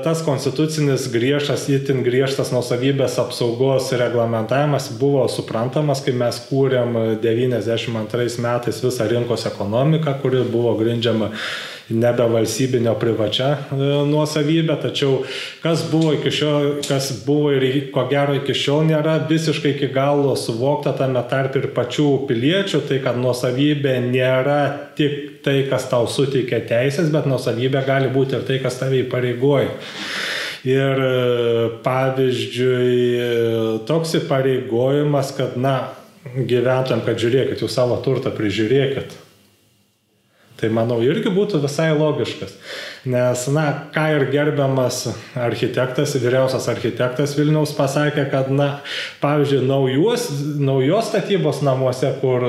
[0.03, 8.81] tas konstitucinis griežtas, itin griežtas nusavybės apsaugos reglamentavimas buvo suprantamas, kai mes kūrėm 92 metais
[8.83, 11.31] visą rinkos ekonomiką, kuri buvo grindžiama
[11.89, 13.57] nebe valstybinio privačia e,
[14.07, 15.23] nuosavybė, tačiau
[15.63, 20.35] kas buvo iki šiol, kas buvo ir ko gero iki šiol nėra visiškai iki galo
[20.39, 24.61] suvokta tame tarp ir pačių piliečių, tai kad nuosavybė nėra
[24.97, 29.71] tik tai, kas tau suteikia teisės, bet nuosavybė gali būti ir tai, kas tave įpareigoja.
[30.67, 31.11] Ir e,
[31.81, 32.93] pavyzdžiui,
[33.89, 35.75] toks įpareigojimas, kad, na,
[36.35, 39.20] gyventojams, kad žiūrėkit, jūs savo turtą prižiūrėkit
[40.61, 42.53] Tai manau irgi būtų visai logiškas.
[43.09, 48.69] Nes, na, ką ir gerbiamas architektas, vyriausias architektas Vilniaus pasakė, kad, na,
[49.23, 50.29] pavyzdžiui, naujos,
[50.61, 52.45] naujos statybos namuose, kur,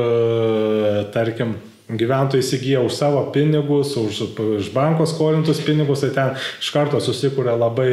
[1.16, 1.56] tarkim,
[1.90, 6.30] gyventojai įsigyja už savo pinigus, už, už banko skolintus pinigus, tai ten
[6.62, 7.92] iš karto susikūrė labai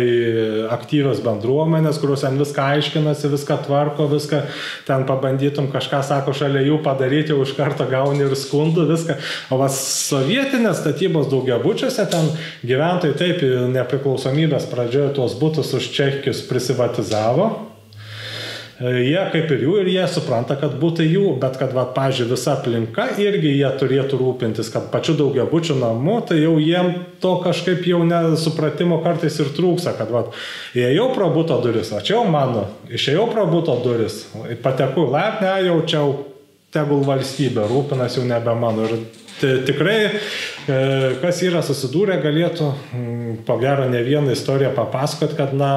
[0.71, 4.43] aktyvios bendruomenės, kurios ten viską aiškinasi, viską tvarko, viską
[4.87, 9.17] ten pabandytum kažką, sako, šalia jų padaryti, jau iš karto gauni ir skundų, viską.
[9.51, 9.79] O vas
[10.09, 12.29] sovietinės statybos daugiabučiuose ten
[12.63, 17.68] gyventojai taip nepriklausomybės pradžioje tuos būtus už čekius prisivatizavo
[18.79, 22.55] jie kaip ir jų ir jie supranta, kad būtų jų, bet kad, va, pažiūrėjau, visa
[22.55, 28.01] aplinka irgi jie turėtų rūpintis, kad pačiu daugiabučiu namu, tai jau jiem to kažkaip jau
[28.07, 30.25] nesupratimo kartais ir trūksa, kad, va,
[30.77, 34.23] įėjau pro būto duris, o čia jau mano, išėjau pro būto duris,
[34.63, 36.15] patekau laipnę, jaučiau,
[36.73, 38.85] tegul valstybė rūpinas jau nebe mano.
[38.85, 38.99] Ir
[39.41, 39.99] tikrai
[40.69, 42.67] E, kas yra susidūrę, galėtų
[43.47, 45.69] po gero ne vieną istoriją papasakot, kad na,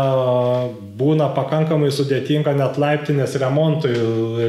[0.99, 3.93] būna pakankamai sudėtinga net laiptinės remontui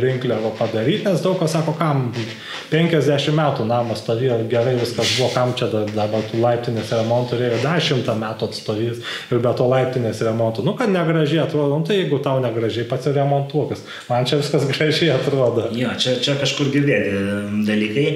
[0.03, 2.09] rinkliavą padaryti, nes daug kas sako, kam
[2.73, 7.83] 50 metų namas stovėjo gerai, viskas buvo, kam čia dabar tų laiptinės remontų reikia, dar
[7.87, 10.65] šimtą metų atstovys ir be to laiptinės remontų.
[10.67, 15.13] Nu, kad negražiai atrodo, nu, tai jeigu tau negražiai pats remontuokas, man čia viskas gražiai
[15.15, 15.69] atrodo.
[15.77, 18.09] Jo, čia, čia kažkur girdėti dalykai.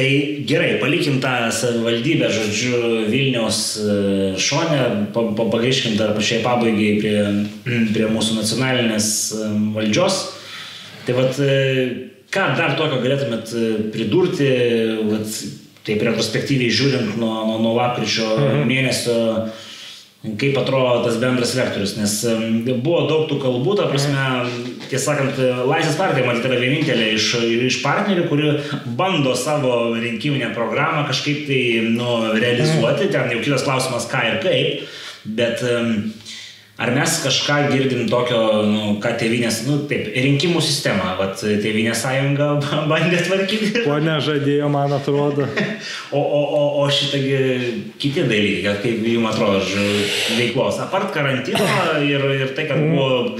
[0.00, 2.76] Tai gerai, palikim tą savivaldybę, žodžiu,
[3.12, 3.96] Vilniaus e,
[4.40, 4.78] šonę,
[5.12, 7.24] pagaiškim dar pačiai pabaigai prie,
[7.92, 10.16] prie mūsų nacionalinės e, valdžios.
[11.04, 11.58] Tai vad, e,
[12.32, 13.52] ką dar tokio galėtumėt
[13.92, 14.48] pridurti,
[15.10, 15.36] vat,
[15.84, 18.64] taip retrospektyviai žiūrint nuo, nuo, nuo lapkričio mhm.
[18.72, 19.18] mėnesio
[20.20, 22.14] kaip atrodo tas bendras vektorius, nes
[22.84, 24.24] buvo daug tų kalbų, ta prasme,
[24.90, 25.38] tiesą sakant,
[25.70, 27.30] Laisvės partija, matyt, yra vienintelė iš,
[27.70, 28.50] iš partnerių, kuri
[28.98, 31.62] bando savo rinkiminę programą kažkaip tai
[31.96, 34.84] nu, realizuoti, ten jau kitas klausimas, ką ir kaip,
[35.40, 35.94] bet um,
[36.80, 42.46] Ar mes kažką girdim tokio, nu, ką tėvinės, nu, taip, rinkimų sistema, vat tėvinės sąjunga
[42.90, 43.82] bandė tvarkyti.
[43.84, 45.44] Ko nežadėjo, man atrodo.
[46.16, 47.36] o, o, o, o šitagi
[48.00, 49.60] kiti dalykai, kaip jums atrodo,
[50.38, 51.66] veiklos, apart karantino
[52.00, 53.36] ir, ir tai, kad buvo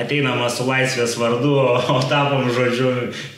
[0.00, 2.94] ateinama su laisvės vardu, o tapom, žodžiu,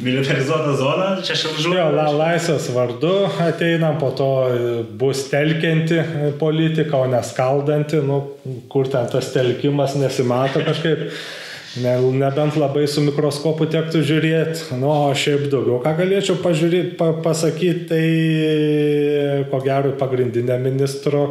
[0.07, 1.74] militarizuota zona, čia šaržu.
[1.80, 3.12] Jo, la, laisvės vardu
[3.43, 4.30] ateinam, po to
[5.03, 5.99] bus telkianti
[6.38, 8.22] politika, o neskaldanti, nu,
[8.70, 11.09] kur ten tas telkimas nesimato kažkaip.
[11.80, 14.74] Ne, nebent labai su mikroskopu tektų žiūrėti.
[14.76, 18.03] Nu, o šiaip daugiau, ką galėčiau pažiūrėti, pa, pasakyti, tai
[19.49, 21.22] ko gero pagrindinė ministro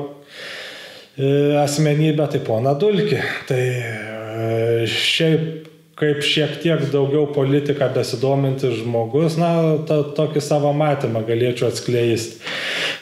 [1.13, 1.29] e,
[1.61, 3.21] asmenybė, tai pona Dulki.
[3.51, 5.69] Tai e, šiaip
[6.01, 9.51] kaip šiek tiek daugiau politiką besidomintis žmogus, na,
[9.85, 12.41] to, tokį savo matymą galėčiau atskleisti.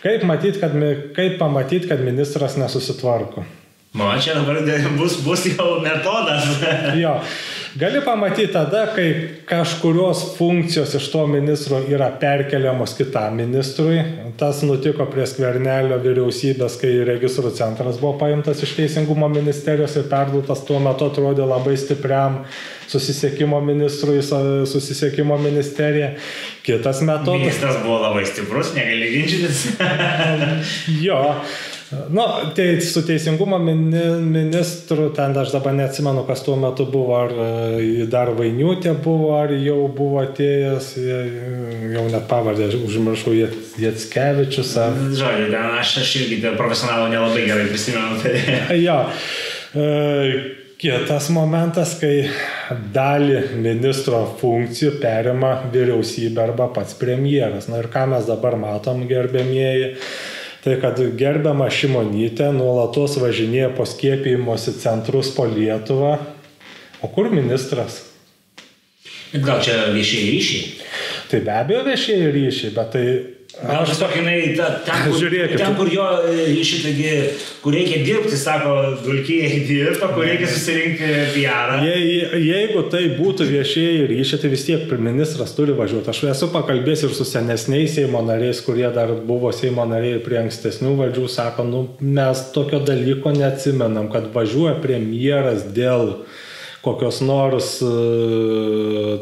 [0.04, 0.76] Kaip, matyt, kad,
[1.16, 3.46] kaip pamatyti, kad ministras nesusitvarko?
[3.94, 4.62] Man čia dabar
[4.98, 6.46] bus, bus jau metodas.
[7.04, 7.16] jo.
[7.76, 14.02] Gali pamatyti tada, kai kažkurios funkcijos iš to ministro yra perkeliamos kitam ministrui.
[14.38, 20.62] Tas nutiko prie skvernelio vyriausybės, kai registrų centras buvo paimtas iš Teisingumo ministerijos ir perduotas
[20.66, 22.44] tuo metu atrodė labai stipriam
[22.90, 26.14] susisiekimo ministrui, susisiekimo ministerija.
[26.66, 27.42] Kitas metodas.
[27.42, 29.66] Ministras buvo labai stiprus, negali ginčytis.
[31.06, 31.22] jo.
[31.90, 32.22] Nu,
[32.56, 38.30] tai su teisingumo ministru, ten aš dabar neatsimenu, kas tuo metu buvo, ar e, dar
[38.38, 40.92] Vainiutė buvo, ar jau buvo atėjęs,
[41.96, 43.34] jau net pavardę užmiršau,
[43.82, 44.76] Jetskevičius.
[44.84, 45.02] Ar...
[45.18, 45.50] Žodžiu,
[45.82, 48.22] aš, aš irgi profesionalų nelabai gerai prisimenu.
[48.22, 48.38] Tai...
[48.88, 49.02] jo.
[49.74, 49.90] E,
[50.80, 52.30] Kitas momentas, kai
[52.96, 57.68] dalį ministro funkcijų perima vyriausybė arba pats premjeras.
[57.68, 59.90] Na ir ką mes dabar matom, gerbėmieji,
[60.64, 66.18] tai kad gerbiama Šimonytė nuolatos važinėja po skiepijimosi centrus po Lietuvą.
[67.00, 68.04] O kur ministras?
[69.32, 70.64] Gal čia viešieji ryšiai?
[71.30, 73.06] Tai be abejo viešieji ryšiai, bet tai
[73.50, 75.58] Gal tiesiog jinai ta, ten, kur, Žiūrėkit.
[75.58, 77.14] ten, kur jo e, šitągi,
[77.64, 81.74] kur reikia dirbti, sako, dulkiai dirba, kur reikia susirinkti PR.
[81.82, 81.96] Je,
[82.46, 86.12] jeigu tai būtų viešieji ryšiai, tai vis tiek ministras turi važiuoti.
[86.14, 90.94] Aš esu pakalbėjęs ir su senesniais Seimo nariais, kurie dar buvo Seimo nariai prie ankstesnių
[91.02, 96.20] valdžių, sako, nu, mes tokio dalyko neatsimenam, kad važiuoja premjeras dėl
[96.86, 99.18] kokios nors uh,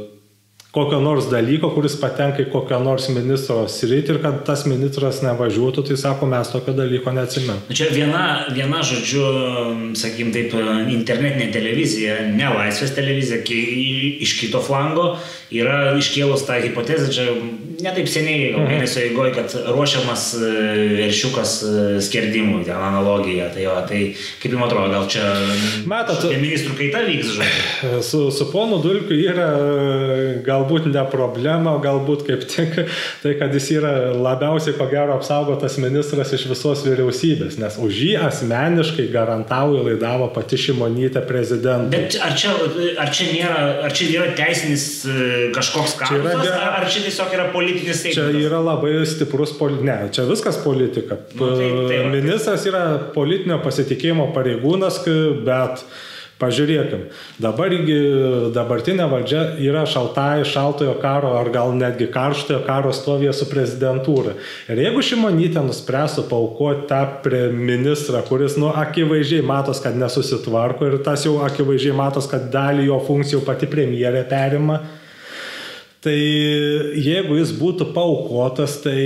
[0.77, 5.87] kokio nors dalyko, kuris patenka į kokią nors ministro sritį ir kad tas ministras nevažiuotų,
[5.89, 7.63] tai sako, mes tokio dalyko neatsimėm.
[7.65, 8.23] Nu, čia viena,
[8.53, 9.23] viena žodžiu,
[9.97, 10.53] sakykim taip,
[10.93, 13.41] internetinė televizija, ne laisvės televizija,
[14.27, 15.15] iš kito flango
[15.53, 17.27] yra iškėlus tą hipotezę, čia
[17.83, 18.67] netaip seniai, mhm.
[18.71, 20.51] mėnesio eigoje, kad ruošiamas e,
[20.97, 21.73] veršiukas e,
[22.03, 23.51] skerdimui, ten analogija.
[23.53, 24.01] Tai, jo, tai
[24.41, 25.25] kaip jums atrodo, gal čia
[25.89, 28.01] Matot, ministrų kaita vyks, žodžiu?
[28.07, 29.47] Su, su ponu Dulkiu yra
[30.45, 32.75] galbūt ne problema, galbūt kaip tik
[33.23, 38.13] tai, kad jis yra labiausiai ko gero apsaugotas ministras iš visos vyriausybės, nes už jį
[38.27, 41.91] asmeniškai garantauja laidavo pati šimonytė prezidentą.
[41.93, 42.55] Bet ar čia,
[43.03, 47.49] ar čia nėra, ar čia yra teisinis e, kažkoks karas, yra, ar čia tiesiog yra
[47.53, 47.66] politinis?
[47.67, 48.33] Politinis teismas.
[48.33, 49.81] Čia yra labai stiprus, poli...
[49.85, 51.19] ne, čia viskas politika.
[51.35, 55.03] Nu, tai, tai, Ministras yra politinio pasitikėjimo pareigūnas,
[55.45, 55.83] bet
[56.37, 57.07] Pažiūrėkim,
[57.41, 57.73] dabar
[58.53, 64.35] dabartinė valdžia yra šaltai, šaltojo karo ar gal netgi karštojo karo stovėje su prezidentūra.
[64.69, 67.01] Ir jeigu šimonytė nuspręstų paukoti tą
[67.57, 73.01] ministrą, kuris, nu, akivaizdžiai matos, kad nesusitvarko ir tas jau akivaizdžiai matos, kad dalį jo
[73.09, 74.83] funkcijų pati premjerė perima,
[76.07, 76.15] Tai
[77.03, 79.01] jeigu jis būtų paukotas, tai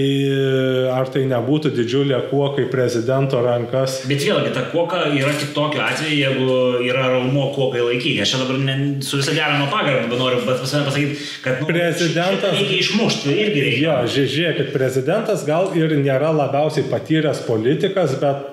[0.93, 4.03] ar tai nebūtų didžiulė kuoka į prezidento rankas?
[4.05, 8.19] Bet vėlgi, ta kuoka yra tik tokiu atveju, jeigu yra raumo kuokai laikyti.
[8.21, 12.53] Aš dabar ne, su visą deramą pagarbą noriu pasakyti, kad nu, prezidentas...
[12.59, 13.81] reikia išmušti irgi reikia.
[13.81, 18.45] Jo, žiūrėkit, prezidentas gal ir nėra labiausiai patyręs politikas, bet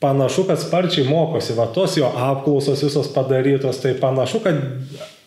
[0.00, 1.52] panašu, kad sparčiai mokosi.
[1.60, 4.64] Va tos jo apklausos visos padarytos, tai panašu, kad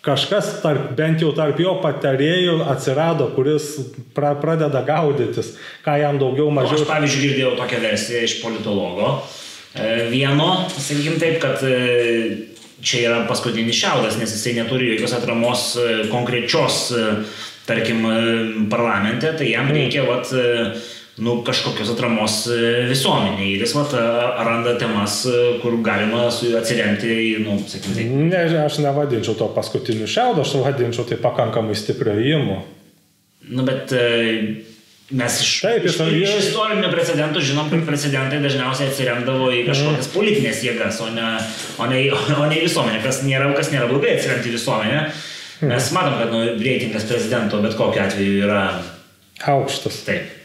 [0.07, 3.73] kažkas tarp, bent jau tarp jo patarėjų atsirado, kuris
[4.15, 5.55] pra, pradeda gaudytis,
[5.85, 6.79] ką jam daugiau mažiau.
[6.79, 9.17] O aš pavyzdžiui girdėjau tokią versiją iš politologo.
[9.77, 11.75] E, vieno, sakykim taip, kad e,
[12.81, 16.87] čia yra paskutinis šiaudas, nes jisai neturi jokios atramos e, konkrečios,
[17.67, 18.05] tarkim,
[18.71, 19.75] parlamente, tai jam mm.
[19.75, 20.29] reikia, vat,
[21.17, 23.55] nu, kažkokios atramos e, visuomeniai.
[23.55, 23.93] Ir jis vat,
[24.45, 27.97] randa temas, e, kur galima atsiremti į, nu, sakykime.
[27.97, 28.05] Tai.
[28.29, 32.57] Ne, aš nevadinčiau to paskutiniu šiaudu, aš vadinčiau tai pakankamai stipriu įimu.
[33.49, 34.03] Nu, bet e,
[35.17, 40.13] mes iš, Taip, iš, iš, istorinių precedentų žinom, kad precedentai dažniausiai atsiremdavo į kažkokias mm.
[40.13, 41.33] politinės jėgas, o ne,
[41.81, 45.01] o ne, o ne visuomenę, kas nėra, kas nėra blogai atsiremti į visuomenę.
[45.63, 45.73] Mm.
[45.73, 48.65] Mes matom, kad nu, reitingas prezidento bet kokiu atveju yra
[49.49, 50.03] aukštas.
[50.05, 50.35] Taip.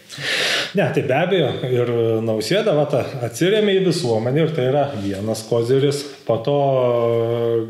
[0.74, 1.90] Ne, tai be abejo, ir
[2.24, 2.86] nausėda va,
[3.26, 6.56] atsiriamė į visuomenį ir tai yra vienas koziris, po to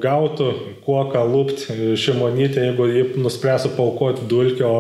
[0.03, 0.53] gautų
[0.87, 4.73] kuo ką lūpti šimonytė, jeigu jį nuspręsų paukoti dulkio,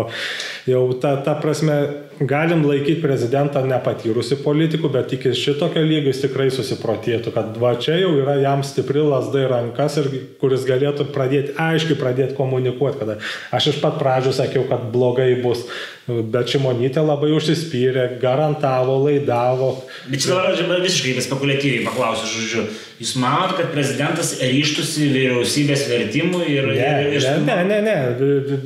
[0.70, 1.80] jau ta, ta prasme,
[2.26, 7.96] galim laikyti prezidentą nepatyrusi politikų, bet iki šitokio lygio jis tikrai susiprotėtų, kad va čia
[7.98, 10.10] jau yra jam stipri lasdai rankas ir
[10.40, 13.26] kuris galėtų pradėti, aiškiai pradėti komunikuoti, kad
[13.58, 15.64] aš iš pat pradžių sakiau, kad blogai bus,
[16.06, 19.74] bet Šimonytė labai užsispyrė, garantavo, laidavo.
[20.10, 22.64] Bet čia dabar visiškai spekuliatyviai paklausiu, žodžiu,
[23.02, 26.68] jūs manot, kad prezidentas ryštusi vyriausybės vertimui ir...
[26.72, 27.96] Ne, ir, ir ne, ne, ne,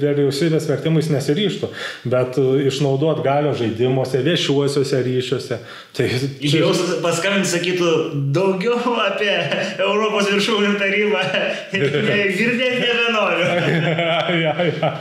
[0.01, 1.71] vyriausybės vertimui jis nesiryštų,
[2.13, 5.61] bet išnaudot galio žaidimuose, viešiuosiuose ryšiuose.
[5.97, 6.09] Tai.
[6.41, 6.73] Jau
[7.05, 7.93] paskambinti sakytų
[8.37, 9.33] daugiau apie
[9.77, 11.25] Europos viršūnių tarybą,
[12.41, 13.47] girdėti nebenoriu.
[14.45, 14.93] ja, ja,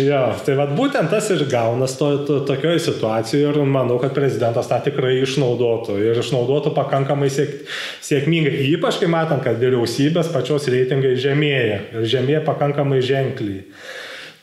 [0.00, 4.70] ja, tai vad būtent tas ir gaunas to, to, tokioje situacijoje ir manau, kad prezidentas
[4.70, 7.58] tą tikrai išnaudotų ir išnaudotų pakankamai siek,
[8.06, 13.66] sėkmingai, ypač kai matant, kad vyriausybės pačios reitingai žemėja ir žemėja pakankamai ženkliai.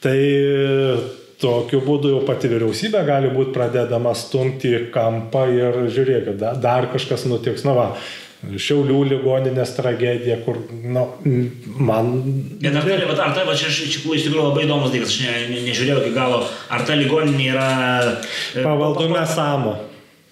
[0.03, 0.17] Tai
[1.43, 7.65] tokiu būdu jau pati vyriausybė gali būti pradedama stumti kampą ir žiūrėkit, dar kažkas nutiks.
[7.67, 7.87] Na va,
[8.43, 11.05] Šiaulių ligoninės tragedija, kur, na,
[11.79, 12.09] man...
[12.59, 15.37] Bet ar tai, bet ar tai, va, čia iš tikrųjų labai įdomus dalykas, aš ne,
[15.53, 17.69] ne, nežiūrėjau iki galo, ar ta ligoninė yra...
[18.57, 19.77] Pavaldume Samo.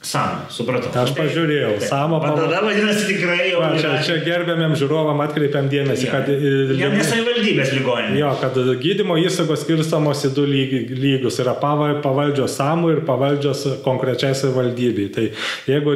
[0.02, 0.89] Samą, supratau.
[0.97, 1.84] Aš pažiūrėjau, Taip.
[1.86, 2.47] Samą pamatau.
[2.49, 3.60] Tada vadinasi tikrai jau.
[3.62, 6.14] Va, čia, čia gerbėmiam žiūrovam atkreipiam dėmesį, Ja.
[6.16, 6.32] kad...
[6.32, 8.16] Ne, ne savivaldybės ligoninė.
[8.18, 11.38] Jo, kad gydymo įstaigos skirstamos į du lygi- lygius.
[11.43, 15.06] Yra pava- pavaldžios samų ir pavaldžios konkrečiai savivaldybei.
[15.14, 15.28] Tai
[15.70, 15.93] jeigu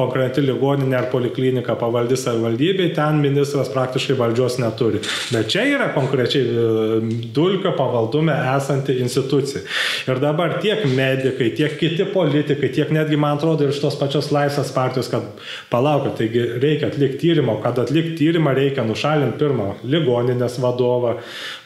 [0.00, 5.02] konkreti ligoninė ar poliklinika pavaldi savivaldybei, ten ministras praktiškai valdžios neturi.
[5.34, 9.60] Bet čia yra konkrečiai e, dulkio pavaldume esanti institucija.
[10.08, 14.30] Ir dabar tiek medikai, tiek kiti politikai, tiek netgi, man atrodo, ir iš tos pačios
[14.34, 15.26] laisvės partijos, kad
[15.72, 21.16] palaukit, taigi reikia atlikti tyrimą, kad atlikti tyrimą reikia nušalinti pirmą ligoninės vadovą,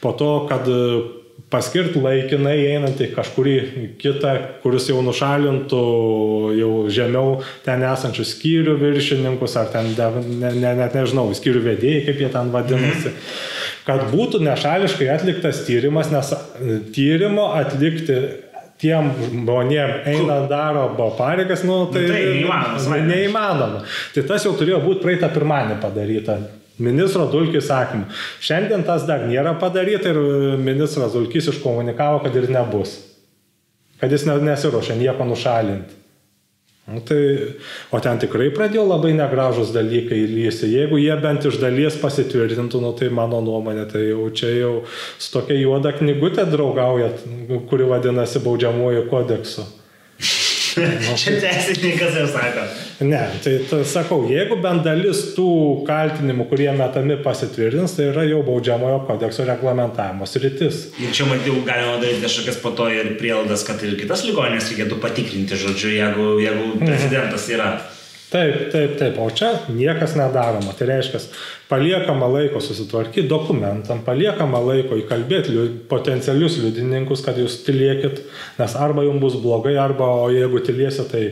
[0.01, 0.83] po to, kad e,
[1.51, 3.55] paskirti laikinai einantį kažkurį
[4.01, 4.33] kitą,
[4.63, 5.81] kuris jau nušalintų
[6.57, 12.23] jau žemiau ten esančius skyrių viršininkus, ar ten, ne, ne, net nežinau, skyrių vedėjai, kaip
[12.23, 13.15] jie ten vadinasi.
[13.87, 18.19] Kad būtų nešališkai atliktas tyrimas, nes e, tyrimo atlikti
[18.81, 23.07] tiem žmonėm einant daro pareigas, nu, tai, Nu, tai neįmanoma, savaime.
[23.13, 23.83] neįmanoma.
[24.15, 26.39] Tai tas jau turėjo būti praeitą pirmadienį padaryta.
[26.81, 28.07] Ministro Dulkis sakymu.
[28.41, 30.17] Šiandien tas dar nėra padaryta ir
[30.57, 32.95] ministras Dulkis iškomunikavo, kad ir nebus.
[34.01, 36.00] Kad jis ne- nesiuošia nieko nušalinti.
[36.91, 37.21] Nu, tai,
[37.91, 40.69] o ten tikrai pradėjo labai negražus dalykai lysi.
[40.73, 44.73] Jeigu jie bent iš dalies pasitvirtintų, nu, tai mano nuomonė, tai jau čia jau
[45.17, 47.13] su tokia juoda knygutė draugauja,
[47.71, 49.67] kuri vadinasi baudžiamuoju kodeksu.
[50.71, 52.65] Čia teisininkas jau sako.
[53.05, 55.47] Ne, tai, tai sakau, jeigu bent dalis tų
[55.87, 60.83] kaltinimų, kurie metami pasitvirtins, tai yra jau baudžiamojo kodekso reglamentavimo sritis.
[61.01, 65.01] Ir čia matau, galima daryti kažkokias po to ir prielaidas, kad ir kitas ligoninės reikėtų
[65.03, 67.73] patikrinti, žodžiu, jeigu, jeigu prezidentas yra.
[68.31, 70.71] Taip, taip, taip, o čia niekas nedaroma.
[70.77, 71.19] Tai reiškia,
[71.67, 78.21] paliekama laiko susitvarkyti dokumentam, paliekama laiko įkalbėti liu, potencialius liudininkus, kad jūs tylėkit,
[78.61, 81.25] nes arba jums bus blogai, arba o jeigu tylėsi, tai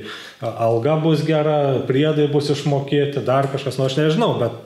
[0.44, 1.56] alga bus gera,
[1.88, 4.60] priedai bus išmokėti, dar kažkas, nu aš nežinau, bet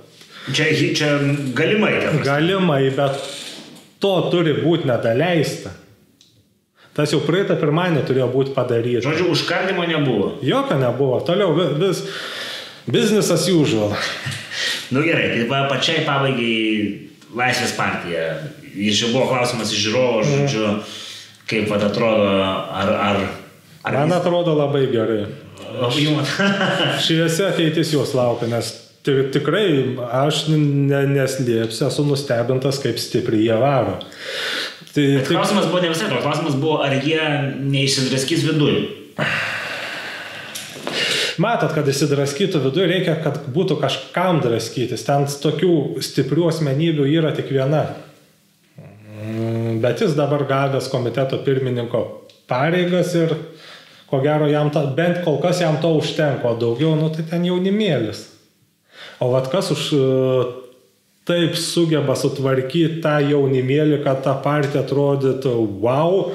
[0.49, 1.11] Čia, čia
[1.55, 1.93] galimai.
[2.25, 3.21] galimai, bet
[4.01, 5.71] to turi būti nedaleista.
[6.94, 9.02] Tas jau praeitą pirmadienį turėjo būti padaryta.
[9.08, 10.28] Žodžiu, užkardimo nebuvo.
[10.46, 12.04] Jokio nebuvo, toliau vi- vis
[12.86, 13.96] business as usual.
[14.94, 18.28] Nu gerai, tai va, pačiai pabaigai Laisvės partija.
[18.78, 20.68] Ir čia buvo klausimas iš žiūrovo, žodžiu,
[21.50, 22.91] kaip va, atrodo, ar...
[22.94, 23.18] ar,
[23.84, 25.24] ar Man atrodo labai gerai.
[25.74, 26.30] Labai jums.
[27.08, 28.70] Šviesi ateitis jos laukia, nes
[29.02, 29.66] ti- tikrai
[30.22, 33.98] aš ne, neslėpsiu, esu nustebintas, kaip stipriai jie varo.
[34.94, 37.22] Tai, Bet tai, klausimas buvo ne visai to, klausimas buvo, ar jie
[37.58, 38.84] neišsidraskys viduje.
[41.41, 45.06] matot, kad įsidraskytų viduje, reikia, kad būtų kažkam draskytis.
[45.08, 47.88] Ten tokių stiprių asmenybių yra tik viena.
[49.84, 52.04] Bet jis dabar gavęs komiteto pirmininko
[52.50, 53.34] pareigas ir
[54.12, 57.48] ko gero jam ta, bent kol kas jam to užtenka, o daugiau, nu tai ten
[57.48, 58.28] jaunimėlis.
[59.24, 59.89] O vad kas už
[61.28, 65.53] taip sugeba sutvarkyti tą jaunimėlį, kad ta partija atrodytų
[65.84, 66.34] wow,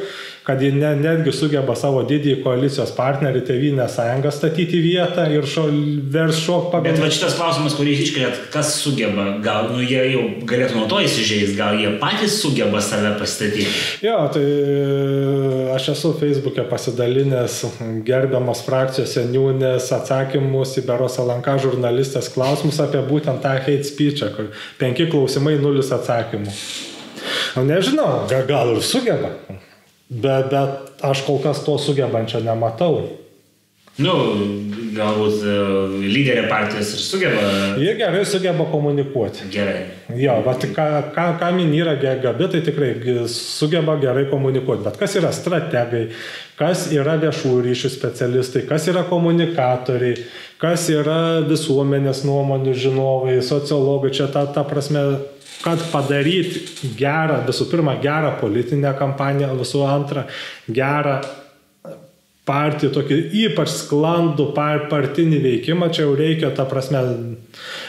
[0.49, 5.67] kad ji ne, netgi sugeba savo didįjį koalicijos partnerį Tevinę sąjungą statyti vietą ir šo,
[6.15, 6.87] vers šok pagal...
[6.87, 11.03] Bet va šitas klausimas, kurį iškeliat, kas sugeba, gal nu, jie jau galėtų nuo to
[11.05, 13.69] įsižeis, gal jie patys sugeba save pastatyti.
[14.07, 14.47] Jo, tai
[15.77, 17.61] aš esu Facebook'e pasidalinęs
[18.09, 24.49] gerbiamas frakcijos seniūnės atsakymus į Beros Alanka žurnalistės klausimus apie būtent tą hate speech'ą, kur
[24.81, 26.57] penki klausimai, nulis atsakymų.
[27.61, 29.37] O nežinau, gal, gal ir sugeba.
[30.09, 33.07] Bet, bet aš kol kas to sugebančio nematau.
[33.99, 34.13] Nu,
[34.95, 35.55] galbūt e,
[36.07, 37.47] lyderė partijos ir sugeba.
[37.83, 39.49] Jie gerai sugeba komunikuoti.
[39.51, 39.81] Gerai.
[40.19, 40.87] Jo, bet ką,
[41.17, 42.93] ką, ką min yra gabi, tai tikrai
[43.33, 44.85] sugeba gerai komunikuoti.
[44.87, 46.05] Bet kas yra strategai,
[46.61, 50.23] kas yra viešųjų ryšių specialistai, kas yra komunikatoriai,
[50.63, 55.05] kas yra visuomenės nuomonių žinovai, sociologai, čia ta, ta prasme,
[55.65, 60.27] kad padaryti gerą, visų pirma, gerą politinę kampaniją, visų antra,
[60.69, 61.19] gerą
[62.49, 67.03] partijų tokį ypač sklandų par, partinį veikimą, čia jau reikia, ta prasme,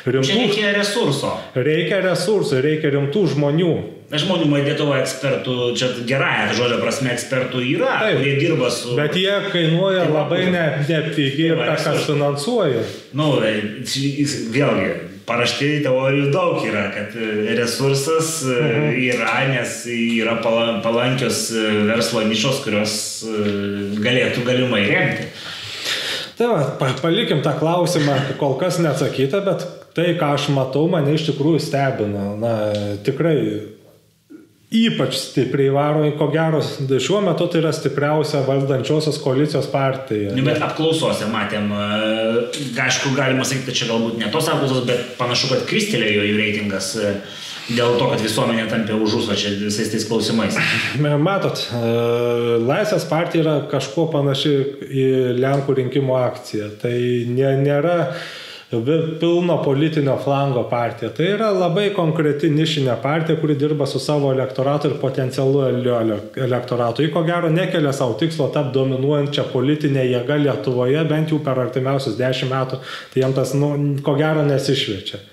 [0.08, 0.28] rimtų.
[0.28, 1.32] Čia reikia resurso.
[1.56, 3.72] Reikia resursų, reikia rimtų žmonių.
[4.10, 8.96] Žmonių Lietuvoje ekspertų, čia gerąją žodžio prasme ekspertų yra, Taip, kurie dirba su...
[8.98, 12.82] Bet jie kainuoja labai nepigiai ne ir tą, kas finansuoja.
[13.14, 13.38] Na, nu,
[14.56, 14.90] vėlgi,
[15.30, 18.98] paraštėje teorijų daug yra, kad e, resursas e, mhm.
[19.12, 22.98] yra, nes yra palankios e, verslo nišos, kurios
[24.02, 25.30] galėtų galimai remti.
[26.40, 29.66] Tai va, palikim tą klausimą, kol kas neatsakyta, bet
[29.98, 32.30] tai, ką aš matau, mane iš tikrųjų stebina.
[32.40, 32.54] Na,
[33.04, 33.36] tikrai
[34.70, 40.36] ypač stipriai varo, ko gero, šiuo metu tai yra stipriausia valdančiosios koalicijos partija.
[40.38, 45.50] Nu, bet apklausose matėm, e, aišku, galima sakyti, čia galbūt ne tos apklausos, bet panašu,
[45.56, 47.16] kad kristelėjo jų reitingas e,
[47.72, 50.60] dėl to, kad visuomenė tampė už užsva čia visais tais klausimais.
[51.30, 51.82] Matot, e,
[52.62, 54.54] Laisvės partija yra kažkuo panaši
[54.86, 55.08] į
[55.42, 56.70] Lenkų rinkimų akciją.
[56.86, 56.94] Tai
[57.34, 57.98] nėra
[59.20, 61.10] pilno politinio flango partija.
[61.10, 65.64] Tai yra labai konkreti nišinė partija, kuri dirba su savo elektoratu ir potencialu
[66.38, 67.02] elektoratu.
[67.02, 72.20] Ji ko gero nekelia savo tikslo tapti dominuojančią politinę jėgą Lietuvoje bent jau per artimiausius
[72.20, 72.80] dešimt metų.
[73.14, 73.74] Tai jam tas, nu,
[74.06, 75.24] ko gero nesišviečia.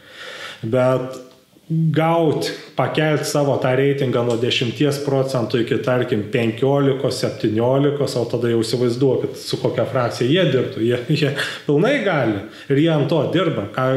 [0.65, 1.26] Bet
[1.69, 9.35] gauti, pakelti savo tą reitingą nuo 10 procentų iki, tarkim, 15-17, o tada jau įsivaizduokit,
[9.41, 10.85] su kokia frakcija jie dirbtų.
[10.87, 11.33] Jie, jie
[11.67, 12.39] pilnai gali
[12.71, 13.67] ir jie ant to dirba.
[13.75, 13.89] Ką,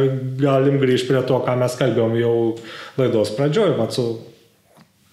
[0.41, 2.35] galim grįžti prie to, ką mes kalbėjom jau
[2.97, 4.09] laidos pradžioje, mat su,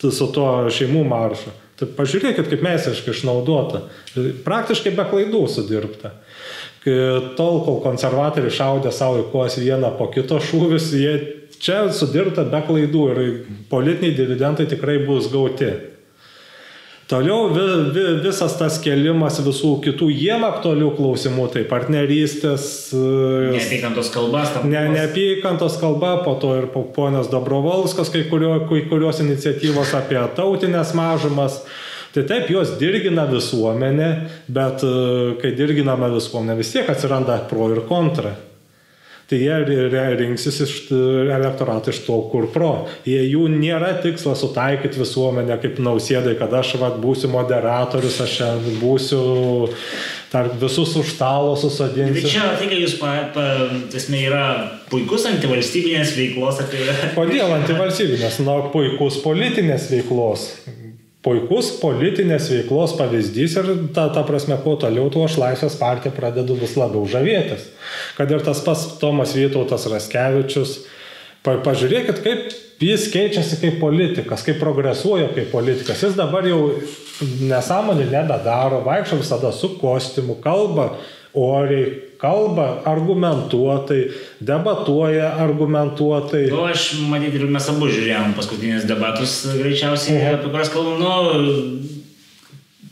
[0.00, 1.52] su to šeimų maršu.
[1.76, 3.82] Tai pažiūrėkit, kaip mesiškai išnaudota.
[4.46, 6.16] Praktiškai be klaidų sudirbta
[7.36, 11.14] tol, kol konservatoriai šaudė savo į kuos vieną po kito šūvis, jie
[11.62, 13.20] čia sudirta be klaidų ir
[13.70, 15.70] politiniai dividendai tikrai bus gauti.
[17.06, 22.64] Toliau vi, vi, visas tas kelimas visų kitų jiem aktualių klausimų, tai partnerystės.
[22.98, 23.02] E,
[23.54, 24.66] neapykantos kalbas, tam.
[24.72, 30.18] Ne, neapykantos kalba, po to ir po ponios Dobrovolskos kai, kurio, kai kurios iniciatyvos apie
[30.34, 31.60] tautinės mažumas.
[32.10, 34.10] Tai taip, jos dirgina visuomenę,
[34.50, 34.92] bet e,
[35.38, 38.34] kai dirginama visuomenė, vis tiek atsiranda pro ir kontra
[39.26, 39.56] tai jie
[40.20, 40.74] rinksis iš
[41.34, 42.72] elektoratą iš to, kur pro.
[43.08, 48.36] Jie jų nėra tikslas sutaikyti visuomenę kaip nausėdai, kad aš vat, būsiu moderatorius, aš
[48.78, 49.24] būsiu
[50.30, 52.20] tarp visus už stalo susadinti.
[52.20, 53.46] Bet čia, tai, kad jūs, pa, pa,
[53.92, 54.46] tasme, yra
[54.92, 56.86] puikus antivalstybinės veiklos apie...
[57.18, 58.42] Kodėl antivalstybinės?
[58.46, 60.50] Na, puikus politinės veiklos
[61.26, 66.54] puikus politinės veiklos pavyzdys ir ta, ta prasme, kuo toliau, tuo aš Laisvės partiją pradedu
[66.60, 67.66] vis labiau žavėtis.
[68.18, 70.78] Kad ir tas pats Tomas Vytautas Raskevičius,
[71.42, 76.04] pa, pažiūrėkit, kaip jis keičiasi kaip politikas, kaip progresuoja kaip politikas.
[76.06, 76.60] Jis dabar jau
[77.42, 80.92] nesąmonį nebedaro, vaikščia visada su kostiumu, kalba
[81.36, 81.86] oriai,
[82.18, 84.00] kalba argumentuotai,
[84.40, 86.46] debatuoja argumentuotai.
[86.52, 90.40] Nu, aš matyti ir mes abu žiūrėjom paskutinius debatus, greičiausiai, mhm.
[90.40, 91.92] apie kurias kalbam, nu,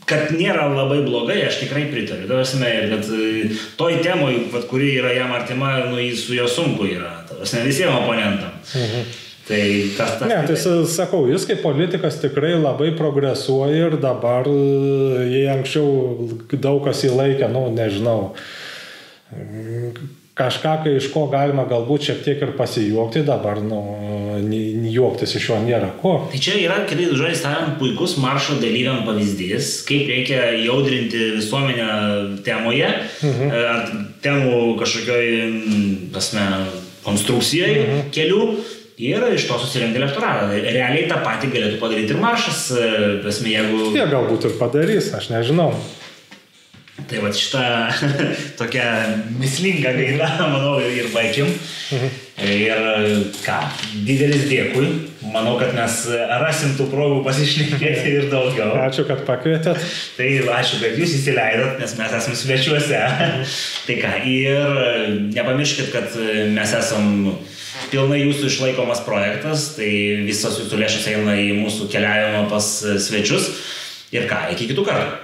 [0.05, 2.29] kad nėra labai blogai, aš tikrai pritariu.
[2.29, 4.37] Tavasme, ir kad e, toj temoj,
[4.69, 7.15] kuri yra jam artima, nu, su jo sunku yra.
[7.29, 8.53] Tavasme, visiems oponentam.
[8.73, 9.13] Mhm.
[9.45, 9.61] Tai
[9.97, 10.25] tas, tas.
[10.25, 10.57] Ne, tai
[10.89, 17.51] sakau, jis kaip politikas tikrai labai progresuoja ir dabar, e, jei anksčiau daug kas įlaikė,
[17.53, 18.31] nu, nežinau,
[20.35, 23.83] kažką, kai iš ko galima galbūt šiek tiek ir pasijuokti, dabar, nu,
[24.91, 26.15] juoktis iš jo nėra ko.
[26.31, 32.89] Tai čia yra, kitais žodžiais tariant, puikus maršo dalyviam pavyzdys, kaip reikia jaudrinti visuomenę temoje,
[33.21, 33.53] mhm.
[33.75, 33.93] Ar
[34.25, 35.29] temų kažkokioj,
[36.15, 36.47] pasme,
[37.05, 38.09] konstrukcijai mhm.
[38.15, 38.41] kelių
[38.97, 40.49] ir iš to susirinkti elektoratą.
[40.55, 42.89] Realiai tą patį galėtų padaryti ir maršas, e,
[43.25, 43.91] prasme, jeigu...
[43.95, 45.73] Jie galbūt ir padarys, aš nežinau.
[47.09, 47.63] Tai va šitą
[48.59, 48.85] tokią
[49.41, 51.51] mislingą gaidą, manau, ir baigim.
[51.95, 52.21] Mhm.
[52.45, 52.79] Ir
[53.45, 53.57] ką,
[54.07, 54.87] didelis dėkui.
[55.31, 55.95] Manau, kad mes
[56.39, 58.75] rasim tų progų pasišnekėti ir daugiau.
[58.87, 59.81] Ačiū, kad pakvietėt.
[60.15, 63.01] Tai ačiū, kad jūs įsileidot, nes mes esame svečiuose.
[63.01, 63.45] Mhm.
[63.87, 66.15] tai ką, ir nepamirškit, kad
[66.55, 67.35] mes esame
[67.91, 69.89] pilnai jūsų išlaikomas projektas, tai
[70.27, 72.69] visos jūsų lėšos eina į mūsų keliavimą pas
[73.07, 73.51] svečius.
[74.15, 75.15] Ir ką, iki kitų kartų.